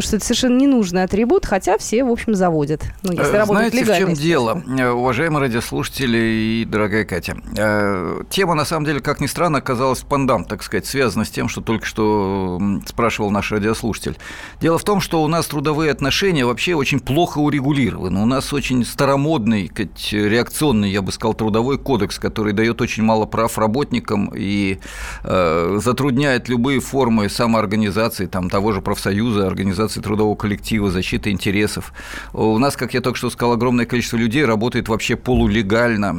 что 0.00 0.16
это 0.16 0.24
совершенно 0.24 0.58
ненужный 0.58 1.04
атрибут, 1.04 1.46
хотя 1.46 1.78
все, 1.78 2.02
в 2.02 2.10
общем, 2.10 2.34
заводят. 2.34 2.82
Ну, 3.02 3.12
если 3.12 3.36
э, 3.36 3.44
Знаете, 3.44 3.84
в 3.84 3.96
чем 3.96 4.14
дело, 4.14 4.62
э, 4.66 4.88
уважаемые 4.88 5.40
радиослушатели 5.42 6.18
и 6.48 6.64
дорогая 6.64 7.04
Катя? 7.04 7.36
Э, 7.56 8.22
тема, 8.30 8.54
на 8.54 8.64
самом 8.64 8.86
деле, 8.86 9.00
как 9.00 9.20
ни 9.20 9.26
странно, 9.26 9.58
оказалась 9.58 10.00
пандам, 10.00 10.44
так 10.44 10.62
сказать, 10.62 10.86
связана 10.86 11.24
с 11.24 11.30
тем, 11.30 11.48
что 11.48 11.60
только 11.60 11.84
что 11.86 12.60
спрашивал 12.86 13.30
наш 13.30 13.52
радиослушатель. 13.52 14.16
Дело 14.60 14.78
в 14.78 14.84
том, 14.84 15.00
что 15.00 15.22
у 15.22 15.28
нас 15.28 15.46
трудовые 15.46 15.90
отношения 15.90 16.44
вообще 16.44 16.74
очень 16.74 17.00
плохо 17.00 17.38
урегулированы. 17.38 18.20
У 18.20 18.26
нас 18.26 18.52
очень 18.52 18.84
старомодный, 18.84 19.70
реакционный, 20.10 20.90
я 20.90 21.02
бы 21.02 21.12
сказал, 21.12 21.34
трудовой 21.34 21.78
кодекс, 21.78 22.18
который 22.18 22.52
дает 22.52 22.80
очень 22.80 23.02
мало 23.02 23.26
прав 23.26 23.58
работникам 23.58 24.32
и 24.34 24.78
затрудняет 25.22 26.48
любые 26.48 26.80
формы 26.80 27.28
самоорганизации, 27.28 28.26
там, 28.26 28.50
того 28.50 28.72
же 28.72 28.80
профсоюза, 28.80 29.46
организации 29.46 30.00
трудового 30.00 30.34
коллектива, 30.34 30.90
защиты 30.90 31.30
интересов. 31.30 31.92
У 32.32 32.58
нас, 32.58 32.76
как 32.76 32.94
я 32.94 33.00
только 33.00 33.18
что 33.18 33.30
сказал, 33.30 33.54
огромное 33.54 33.86
количество 33.86 34.16
людей 34.16 34.44
работает 34.44 34.88
вообще 34.88 35.16
полулегально, 35.16 36.12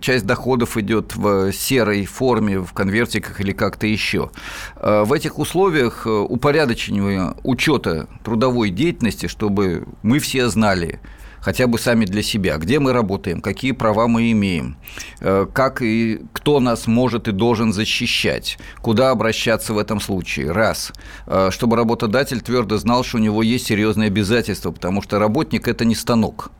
часть 0.00 0.26
доходов 0.26 0.76
идет 0.76 1.14
в 1.16 1.52
серой 1.52 2.04
форме, 2.06 2.60
в 2.60 2.72
конвертиках 2.72 3.40
или 3.40 3.52
как-то 3.52 3.86
еще. 3.86 4.30
В 4.76 5.12
этих 5.12 5.38
условиях 5.38 6.06
упорядочения 6.06 7.34
учета 7.42 8.08
трудовой 8.24 8.70
деятельности, 8.70 9.26
чтобы 9.26 9.86
мы 10.02 10.18
все 10.18 10.48
знали, 10.48 11.00
хотя 11.40 11.66
бы 11.66 11.78
сами 11.78 12.04
для 12.04 12.22
себя, 12.22 12.56
где 12.58 12.78
мы 12.78 12.92
работаем, 12.92 13.40
какие 13.40 13.72
права 13.72 14.06
мы 14.06 14.30
имеем, 14.32 14.76
э, 15.20 15.46
как 15.52 15.82
и 15.82 16.20
кто 16.32 16.60
нас 16.60 16.86
может 16.86 17.28
и 17.28 17.32
должен 17.32 17.72
защищать, 17.72 18.58
куда 18.80 19.10
обращаться 19.10 19.74
в 19.74 19.78
этом 19.78 20.00
случае. 20.00 20.52
Раз. 20.52 20.92
Э, 21.26 21.50
чтобы 21.50 21.76
работодатель 21.76 22.40
твердо 22.40 22.76
знал, 22.78 23.04
что 23.04 23.16
у 23.18 23.20
него 23.20 23.42
есть 23.42 23.66
серьезные 23.66 24.08
обязательства, 24.08 24.70
потому 24.70 25.02
что 25.02 25.18
работник– 25.18 25.68
это 25.68 25.84
не 25.84 25.94
станок. 25.94 26.50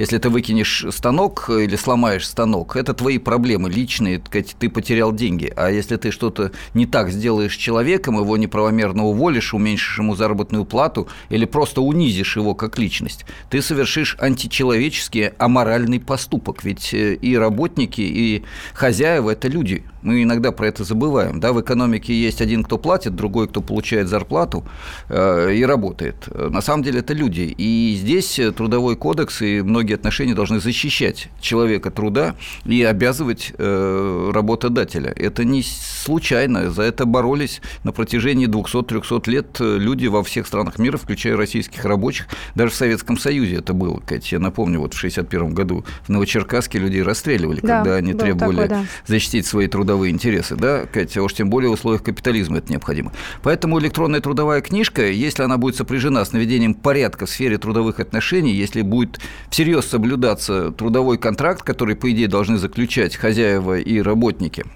Если 0.00 0.16
ты 0.16 0.30
выкинешь 0.30 0.86
станок 0.88 1.50
или 1.50 1.76
сломаешь 1.76 2.26
станок, 2.26 2.74
это 2.74 2.94
твои 2.94 3.18
проблемы 3.18 3.68
личные, 3.68 4.18
ты 4.18 4.70
потерял 4.70 5.12
деньги. 5.12 5.52
А 5.54 5.68
если 5.68 5.96
ты 5.96 6.10
что-то 6.10 6.52
не 6.72 6.86
так 6.86 7.10
сделаешь 7.10 7.52
с 7.52 7.58
человеком, 7.58 8.18
его 8.18 8.38
неправомерно 8.38 9.04
уволишь, 9.04 9.52
уменьшишь 9.52 9.98
ему 9.98 10.16
заработную 10.16 10.64
плату 10.64 11.06
или 11.28 11.44
просто 11.44 11.82
унизишь 11.82 12.36
его 12.36 12.54
как 12.54 12.78
личность, 12.78 13.26
ты 13.50 13.60
совершишь 13.60 14.16
античеловеческий, 14.18 15.32
аморальный 15.36 16.00
поступок. 16.00 16.64
Ведь 16.64 16.94
э, 16.94 17.16
и 17.16 17.36
работники, 17.36 18.00
и 18.00 18.42
хозяева– 18.72 19.28
это 19.32 19.48
люди. 19.48 19.84
Мы 20.02 20.22
иногда 20.22 20.52
про 20.52 20.68
это 20.68 20.84
забываем. 20.84 21.40
Да? 21.40 21.52
В 21.52 21.60
экономике 21.60 22.14
есть 22.14 22.40
один, 22.40 22.64
кто 22.64 22.78
платит, 22.78 23.14
другой, 23.14 23.48
кто 23.48 23.60
получает 23.60 24.08
зарплату 24.08 24.64
э, 25.08 25.54
и 25.54 25.64
работает. 25.64 26.28
На 26.34 26.60
самом 26.60 26.82
деле 26.82 27.00
это 27.00 27.14
люди. 27.14 27.54
И 27.56 27.96
здесь 28.00 28.40
трудовой 28.56 28.96
кодекс 28.96 29.42
и 29.42 29.62
многие 29.62 29.94
отношения 29.94 30.34
должны 30.34 30.60
защищать 30.60 31.28
человека 31.40 31.90
труда 31.90 32.34
и 32.64 32.82
обязывать 32.82 33.52
э, 33.56 34.30
работодателя. 34.32 35.12
Это 35.16 35.44
не 35.44 35.62
случайно, 35.62 36.70
за 36.70 36.82
это 36.82 37.04
боролись 37.06 37.60
на 37.84 37.92
протяжении 37.92 38.48
200-300 38.48 39.30
лет 39.30 39.56
люди 39.60 40.06
во 40.06 40.22
всех 40.22 40.46
странах 40.46 40.78
мира, 40.78 40.96
включая 40.96 41.36
российских 41.36 41.84
рабочих, 41.84 42.26
даже 42.54 42.72
в 42.72 42.74
Советском 42.74 43.18
Союзе 43.18 43.56
это 43.56 43.72
было, 43.72 44.00
Катя. 44.00 44.36
Я 44.36 44.38
напомню, 44.38 44.80
вот 44.80 44.94
в 44.94 44.98
1961 44.98 45.54
году 45.54 45.84
в 46.02 46.08
Новочеркасске 46.08 46.78
людей 46.78 47.02
расстреливали, 47.02 47.60
да, 47.60 47.78
когда 47.78 47.96
они 47.96 48.14
требовали 48.14 48.56
такой, 48.56 48.68
да. 48.68 48.84
защитить 49.06 49.46
свои 49.46 49.66
трудовые 49.90 50.12
интересы, 50.12 50.54
да, 50.54 50.86
Катя, 50.86 51.20
уж 51.20 51.34
тем 51.34 51.50
более 51.50 51.68
в 51.68 51.72
условиях 51.72 52.04
капитализма 52.04 52.58
это 52.58 52.70
необходимо. 52.70 53.12
Поэтому 53.42 53.80
электронная 53.80 54.20
трудовая 54.20 54.60
книжка, 54.60 55.10
если 55.10 55.42
она 55.42 55.58
будет 55.58 55.74
сопряжена 55.74 56.24
с 56.24 56.32
наведением 56.32 56.74
порядка 56.74 57.26
в 57.26 57.30
сфере 57.30 57.58
трудовых 57.58 57.98
отношений, 57.98 58.52
если 58.52 58.82
будет 58.82 59.18
всерьез 59.50 59.86
соблюдаться 59.86 60.70
трудовой 60.70 61.18
контракт, 61.18 61.64
который, 61.64 61.96
по 61.96 62.08
идее, 62.12 62.28
должны 62.28 62.56
заключать 62.56 63.16
хозяева 63.16 63.80
и 63.80 64.00
работники– 64.00 64.64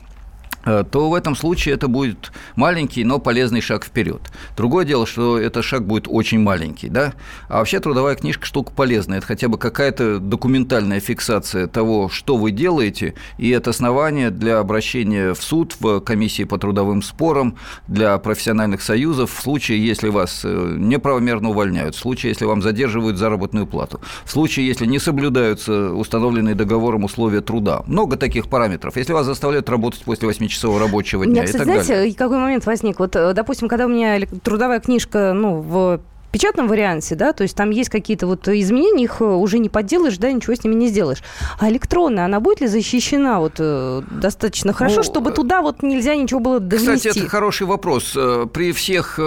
то 0.65 1.11
в 1.11 1.15
этом 1.15 1.37
случае 1.37 1.75
это 1.75 1.89
будет 1.89 2.33
маленький, 2.57 3.05
но 3.05 3.19
полезный 3.19 3.61
шаг 3.61 3.85
вперед. 3.85 4.21
Другое 4.57 4.85
дело, 4.85 5.07
что 5.07 5.39
этот 5.39 5.65
шаг 5.65 5.87
будет 5.87 6.07
очень 6.09 6.41
маленький, 6.41 6.89
да? 6.89 7.15
А 7.49 7.59
вообще 7.59 7.81
трудовая 7.81 8.15
книжка 8.15 8.47
штука 8.47 8.73
полезная. 8.75 9.19
Это 9.19 9.27
хотя 9.27 9.49
бы 9.49 9.59
какая-то 9.59 10.19
документальная 10.19 11.01
фиксация 11.01 11.67
того, 11.67 12.09
что 12.09 12.37
вы 12.37 12.51
делаете, 12.51 13.15
и 13.39 13.51
это 13.51 13.71
основание 13.71 14.31
для 14.31 14.59
обращения 14.59 15.35
в 15.35 15.43
суд, 15.43 15.77
в 15.81 16.01
комиссии 16.01 16.45
по 16.45 16.59
трудовым 16.59 17.03
спорам, 17.03 17.57
для 17.87 18.17
профессиональных 18.19 18.83
союзов 18.83 19.33
в 19.33 19.43
случае, 19.43 19.85
если 19.85 20.09
вас 20.09 20.43
э, 20.45 20.77
неправомерно 20.79 21.51
увольняют, 21.51 21.95
в 21.95 21.99
случае, 21.99 22.31
если 22.31 22.45
вам 22.45 22.63
задерживают 22.63 23.19
заработную 23.19 23.67
плату, 23.67 24.01
в 24.25 24.31
случае, 24.31 24.67
если 24.67 24.87
не 24.87 24.99
соблюдаются 24.99 25.93
установленные 25.93 26.55
договором 26.55 27.05
условия 27.05 27.41
труда. 27.41 27.83
Много 27.87 28.17
таких 28.17 28.49
параметров. 28.49 28.97
Если 28.97 29.13
вас 29.13 29.27
заставляют 29.27 29.69
работать 29.69 30.03
после 30.05 30.27
8 30.27 30.49
часов 30.49 30.54
рабочего 30.63 31.25
дня 31.25 31.43
меня, 31.43 31.45
кстати, 31.45 31.57
и 31.57 31.59
так 31.59 31.67
знаете, 31.67 31.95
далее. 31.95 32.15
какой 32.15 32.39
момент 32.39 32.67
возник? 32.67 32.99
Вот, 32.99 33.17
э, 33.17 33.33
допустим, 33.33 33.69
когда 33.69 33.87
у 33.87 33.89
меня 33.89 34.21
трудовая 34.43 34.81
книжка 34.81 35.33
ну, 35.33 35.61
в 35.61 36.01
печатном 36.35 36.67
варианте, 36.67 37.15
да, 37.15 37.33
то 37.33 37.45
есть 37.45 37.57
там 37.57 37.71
есть 37.71 37.91
какие-то 37.91 38.27
вот 38.27 38.49
изменения, 38.49 39.05
их 39.05 39.21
э, 39.21 39.25
уже 39.25 39.61
не 39.61 39.69
подделаешь, 39.69 40.19
да, 40.19 40.33
ничего 40.33 40.57
с 40.57 40.65
ними 40.65 40.75
не 40.75 40.89
сделаешь. 40.89 41.23
А 41.61 41.71
электронная, 41.71 42.25
она 42.25 42.41
будет 42.41 42.61
ли 42.61 42.67
защищена 42.67 43.39
вот 43.39 43.53
э, 43.59 44.03
достаточно 44.11 44.73
хорошо, 44.73 44.97
ну, 44.97 45.03
чтобы 45.05 45.31
э, 45.31 45.33
туда 45.33 45.63
вот 45.63 45.85
нельзя 45.85 46.17
ничего 46.17 46.41
было 46.41 46.59
довнести? 46.59 47.09
Кстати, 47.11 47.19
это 47.21 47.29
хороший 47.29 47.69
вопрос. 47.69 48.17
При 48.53 48.73
всех 48.73 49.21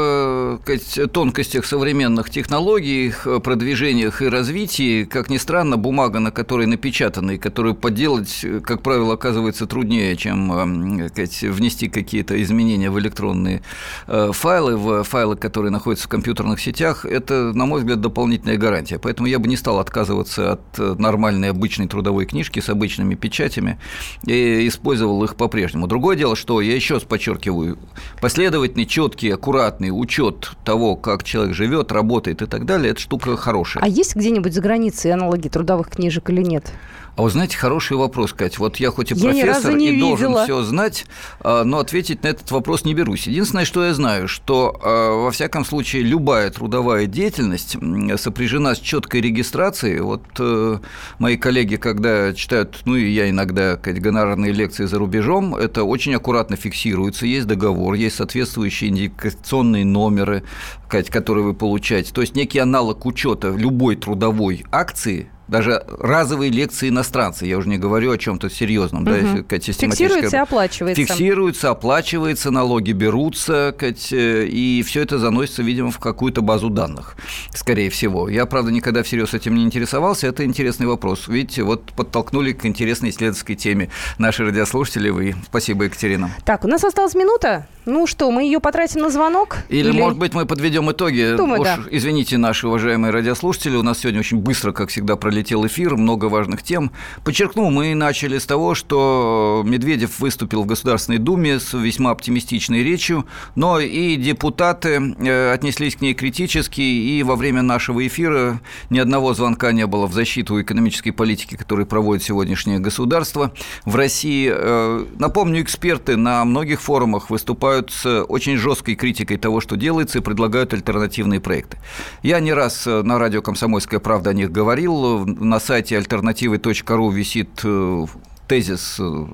тонкостях 1.13 1.65
современных 1.65 2.29
технологий, 2.29 3.13
продвижениях 3.41 4.21
и 4.21 4.27
развитии, 4.27 5.05
как 5.05 5.29
ни 5.29 5.37
странно, 5.37 5.77
бумага, 5.77 6.19
на 6.19 6.31
которой 6.31 6.67
напечатана 6.67 7.31
и 7.31 7.37
которую 7.37 7.75
подделать, 7.75 8.45
как 8.65 8.81
правило, 8.81 9.13
оказывается 9.13 9.65
труднее, 9.65 10.17
чем 10.17 11.07
сказать, 11.07 11.41
внести 11.41 11.87
какие-то 11.87 12.41
изменения 12.43 12.89
в 12.89 12.99
электронные 12.99 13.63
файлы, 14.07 14.75
в 14.75 15.03
файлы, 15.03 15.37
которые 15.37 15.71
находятся 15.71 16.07
в 16.07 16.09
компьютерных 16.09 16.59
сетях, 16.59 16.96
вещах 17.03 17.05
это, 17.05 17.53
на 17.53 17.65
мой 17.65 17.79
взгляд, 17.79 18.01
дополнительная 18.01 18.57
гарантия. 18.57 18.99
Поэтому 18.99 19.27
я 19.27 19.39
бы 19.39 19.47
не 19.47 19.57
стал 19.57 19.79
отказываться 19.79 20.53
от 20.53 20.79
э, 20.79 20.95
нормальной 20.97 21.49
обычной 21.49 21.87
трудовой 21.87 22.25
книжки 22.25 22.59
с 22.59 22.69
обычными 22.69 23.15
печатями 23.15 23.79
и 24.25 24.67
использовал 24.67 25.23
их 25.23 25.35
по-прежнему. 25.35 25.87
Другое 25.87 26.15
дело, 26.15 26.35
что 26.35 26.61
я 26.61 26.75
еще 26.75 26.95
раз 26.95 27.03
подчеркиваю, 27.03 27.77
последовательный, 28.21 28.85
четкий, 28.85 29.29
аккуратный 29.29 29.89
учет 29.89 30.51
того, 30.63 30.95
как 30.95 31.23
человек 31.23 31.55
живет, 31.55 31.91
работает 31.91 32.41
и 32.41 32.45
так 32.45 32.65
далее, 32.65 32.91
это 32.91 33.01
штука 33.01 33.37
хорошая. 33.37 33.83
А 33.83 33.87
есть 33.87 34.15
где-нибудь 34.15 34.53
за 34.53 34.61
границей 34.61 35.13
аналоги 35.13 35.47
трудовых 35.47 35.89
книжек 35.89 36.29
или 36.29 36.41
нет? 36.41 36.71
А 37.17 37.23
вы 37.23 37.31
знаете, 37.31 37.57
хороший 37.57 37.97
вопрос, 37.97 38.31
Кать. 38.31 38.59
Вот 38.59 38.77
я 38.77 38.91
хоть 38.91 39.11
и 39.11 39.15
я 39.15 39.21
профессор 39.23 39.75
и 39.75 39.87
видела. 39.87 40.09
должен 40.09 40.35
все 40.43 40.61
знать, 40.61 41.07
а, 41.39 41.63
но 41.63 41.79
ответить 41.79 42.21
на 42.21 42.27
этот 42.27 42.51
вопрос 42.51 42.85
не 42.85 42.93
берусь. 42.93 43.25
Единственное, 43.25 43.65
что 43.65 43.83
я 43.83 43.95
знаю, 43.95 44.27
что 44.27 44.79
а, 44.83 45.23
во 45.23 45.31
всяком 45.31 45.65
случае 45.65 46.03
любая 46.03 46.51
трудовая 46.51 47.07
деятельность 47.07 47.75
сопряжена 48.17 48.75
с 48.75 48.79
четкой 48.79 49.21
регистрацией. 49.21 49.99
Вот 49.99 50.25
э, 50.37 50.77
мои 51.17 51.37
коллеги, 51.37 51.77
когда 51.77 52.35
читают, 52.35 52.81
ну 52.85 52.95
и 52.95 53.09
я 53.09 53.31
иногда, 53.31 53.77
Кать, 53.77 53.99
гонорарные 53.99 54.51
лекции 54.51 54.85
за 54.85 54.99
рубежом, 54.99 55.55
это 55.55 55.85
очень 55.85 56.13
аккуратно 56.13 56.55
фиксируется. 56.55 57.25
Есть 57.25 57.47
договор, 57.47 57.95
есть 57.95 58.17
соответствующие 58.17 58.91
индикационные 58.91 59.85
номеры, 59.85 60.43
Кать, 60.87 61.09
которые 61.09 61.45
вы 61.45 61.55
получаете. 61.55 62.13
То 62.13 62.21
есть 62.21 62.35
некий 62.35 62.59
аналог 62.59 63.07
учета 63.07 63.49
любой 63.49 63.95
трудовой 63.95 64.63
акции 64.71 65.31
даже 65.47 65.83
разовые 65.99 66.51
лекции 66.51 66.89
иностранцы, 66.89 67.45
я 67.45 67.57
уже 67.57 67.69
не 67.69 67.77
говорю 67.77 68.11
о 68.11 68.17
чем-то 68.17 68.49
серьезном, 68.49 69.03
угу. 69.03 69.11
да, 69.11 69.59
Фиксируется 69.59 70.37
и 70.37 70.39
оплачивается. 70.39 71.01
Фиксируется, 71.01 71.69
оплачивается, 71.69 72.51
налоги 72.51 72.91
берутся, 72.91 73.75
э, 73.79 74.45
и 74.45 74.83
все 74.83 75.01
это 75.01 75.19
заносится, 75.19 75.63
видимо, 75.63 75.91
в 75.91 75.99
какую-то 75.99 76.41
базу 76.41 76.69
данных, 76.69 77.15
скорее 77.53 77.89
всего. 77.89 78.29
Я, 78.29 78.45
правда, 78.45 78.71
никогда 78.71 79.03
всерьез 79.03 79.33
этим 79.33 79.55
не 79.55 79.63
интересовался, 79.63 80.27
это 80.27 80.43
интересный 80.45 80.87
вопрос. 80.87 81.27
Видите, 81.27 81.63
вот 81.63 81.93
подтолкнули 81.93 82.53
к 82.53 82.65
интересной 82.65 83.09
исследовательской 83.09 83.55
теме 83.55 83.89
наши 84.17 84.43
радиослушатели, 84.43 85.09
вы. 85.09 85.35
Спасибо, 85.45 85.85
Екатерина. 85.85 86.31
Так, 86.45 86.65
у 86.65 86.67
нас 86.67 86.83
осталась 86.83 87.15
минута. 87.15 87.67
Ну 87.87 88.05
что, 88.05 88.29
мы 88.31 88.43
ее 88.43 88.59
потратим 88.59 88.99
на 88.99 89.09
звонок? 89.09 89.59
Или, 89.69 89.91
или... 89.91 89.97
может 89.97 90.19
быть, 90.19 90.33
мы 90.33 90.45
подведем 90.45 90.91
итоги. 90.91 91.35
Думаю, 91.37 91.61
Уж, 91.61 91.65
да. 91.65 91.79
Извините, 91.89 92.37
наши 92.37 92.67
уважаемые 92.67 93.11
радиослушатели, 93.11 93.77
у 93.77 93.81
нас 93.81 93.99
сегодня 93.99 94.19
очень 94.19 94.39
быстро, 94.39 94.73
как 94.73 94.89
всегда, 94.89 95.15
пролетел 95.15 95.65
эфир, 95.65 95.95
много 95.95 96.25
важных 96.25 96.63
тем. 96.63 96.91
Подчеркну, 97.23 97.69
мы 97.69 97.95
начали 97.95 98.39
с 98.39 98.45
того, 98.45 98.75
что 98.75 99.63
Медведев 99.65 100.19
выступил 100.19 100.63
в 100.63 100.65
Государственной 100.65 101.17
Думе 101.17 101.61
с 101.61 101.73
весьма 101.77 102.11
оптимистичной 102.11 102.83
речью, 102.83 103.25
но 103.55 103.79
и 103.79 104.17
депутаты 104.17 105.15
э, 105.19 105.53
отнеслись 105.53 105.95
к 105.95 106.01
ней 106.01 106.13
критически, 106.13 106.81
и 106.81 107.23
во 107.23 107.37
время 107.37 107.61
нашего 107.61 108.05
эфира 108.05 108.59
ни 108.89 108.99
одного 108.99 109.33
звонка 109.33 109.71
не 109.71 109.87
было 109.87 110.07
в 110.07 110.13
защиту 110.13 110.61
экономической 110.61 111.11
политики, 111.11 111.55
которую 111.55 111.85
проводит 111.85 112.21
сегодняшнее 112.21 112.79
государство 112.79 113.53
в 113.85 113.95
России. 113.95 114.51
Э, 114.53 115.05
напомню, 115.17 115.61
эксперты 115.61 116.17
на 116.17 116.43
многих 116.43 116.81
форумах 116.81 117.29
выступают 117.29 117.76
выступают 117.77 117.91
с 117.91 118.23
очень 118.23 118.57
жесткой 118.57 118.95
критикой 118.95 119.37
того, 119.37 119.61
что 119.61 119.75
делается, 119.75 120.19
и 120.19 120.21
предлагают 120.21 120.73
альтернативные 120.73 121.39
проекты. 121.39 121.77
Я 122.23 122.39
не 122.39 122.53
раз 122.53 122.85
на 122.85 123.19
радио 123.19 123.41
«Комсомольская 123.41 123.99
правда» 123.99 124.31
о 124.31 124.33
них 124.33 124.51
говорил. 124.51 125.25
На 125.25 125.59
сайте 125.59 125.97
альтернативы.ру 125.97 127.09
висит 127.09 127.61
э, 127.63 128.05
тезис 128.47 128.97
э, 128.99 129.25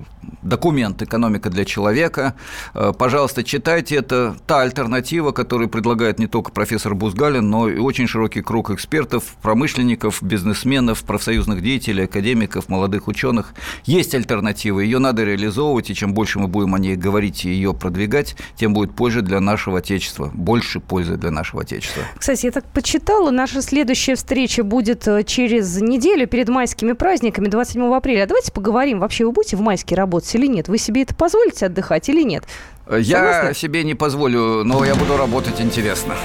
документ 0.41 1.02
«Экономика 1.02 1.49
для 1.49 1.65
человека». 1.65 2.34
Э, 2.73 2.91
пожалуйста, 2.97 3.43
читайте. 3.43 3.95
Это 3.95 4.36
та 4.47 4.62
альтернатива, 4.62 5.32
которую 5.32 5.69
предлагает 5.69 6.19
не 6.19 6.28
только 6.28 6.52
профессор 6.52 6.95
Бузгалин, 6.95 7.49
но 7.49 7.69
и 7.69 7.78
очень 7.78 8.08
широкий 8.08 8.41
круг 8.41 8.71
экспертов, 8.71 9.36
промышленников, 9.41 10.21
бизнесменов, 10.23 11.04
профсоюзных 11.04 11.62
деятелей, 11.62 12.06
академиков, 12.06 12.69
молодых 12.69 13.08
ученых. 13.08 13.54
Есть 13.86 14.15
альтернатива, 14.15 14.80
ее 14.80 14.99
надо 14.99 15.23
реализовывать, 15.23 15.89
и 15.89 15.95
чем 15.95 16.14
больше 16.14 16.39
мы 16.39 16.47
будем 16.47 16.76
о 16.76 16.80
ней 16.80 16.95
говорить 16.95 17.45
и 17.45 17.49
ее 17.49 17.74
продвигать, 17.74 18.36
тем 18.55 18.74
будет 18.74 18.95
польза 18.95 19.22
для 19.22 19.39
нашего 19.39 19.80
Отечества, 19.80 20.32
больше 20.34 20.80
пользы 20.80 21.18
для 21.18 21.32
нашего 21.32 21.61
Отечества. 21.61 22.03
Кстати, 22.18 22.45
я 22.45 22.51
так 22.51 22.66
почитала, 22.66 23.32
наша 23.32 23.61
следующая 23.61 24.16
встреча 24.16 24.64
будет 24.64 25.07
э, 25.07 25.24
через 25.24 25.82
неделю 25.82 26.28
перед 26.28 26.49
майскими 26.49 26.93
праздниками, 26.93 27.47
27 27.47 27.93
апреля. 27.93 28.26
Давайте 28.26 28.51
поговорим 28.51 29.03
Вообще 29.04 29.26
вы 29.26 29.34
будете 29.34 29.58
в 29.58 29.60
майске 29.60 29.95
работать 29.95 30.34
или 30.34 30.47
нет? 30.47 30.70
Вы 30.70 30.78
себе 30.78 31.01
это 31.01 31.14
позволите 31.14 31.66
отдыхать 31.66 32.08
или 32.08 32.24
нет? 32.24 32.45
Я 32.89 33.18
Согласны? 33.18 33.54
себе 33.54 33.84
не 33.84 33.95
позволю, 33.95 34.64
но 34.64 34.86
я 34.86 34.95
буду 34.95 35.18
работать 35.18 35.60
интересно. 35.60 36.16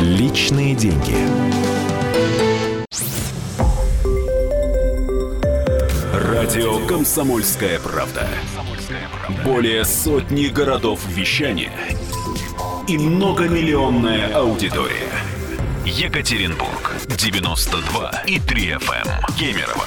Личные 0.00 0.74
деньги. 0.74 1.14
Радио 6.12 6.86
«Комсомольская 6.86 7.80
правда». 7.80 8.28
Более 9.42 9.86
сотни 9.86 10.48
городов 10.48 11.00
вещания 11.08 11.72
и 12.86 12.98
многомиллионная 12.98 14.34
аудитория. 14.34 15.08
Екатеринбург 15.86 16.96
92 17.06 18.24
и 18.26 18.38
3 18.38 18.72
FM. 18.72 19.08
Кемерово 19.38 19.86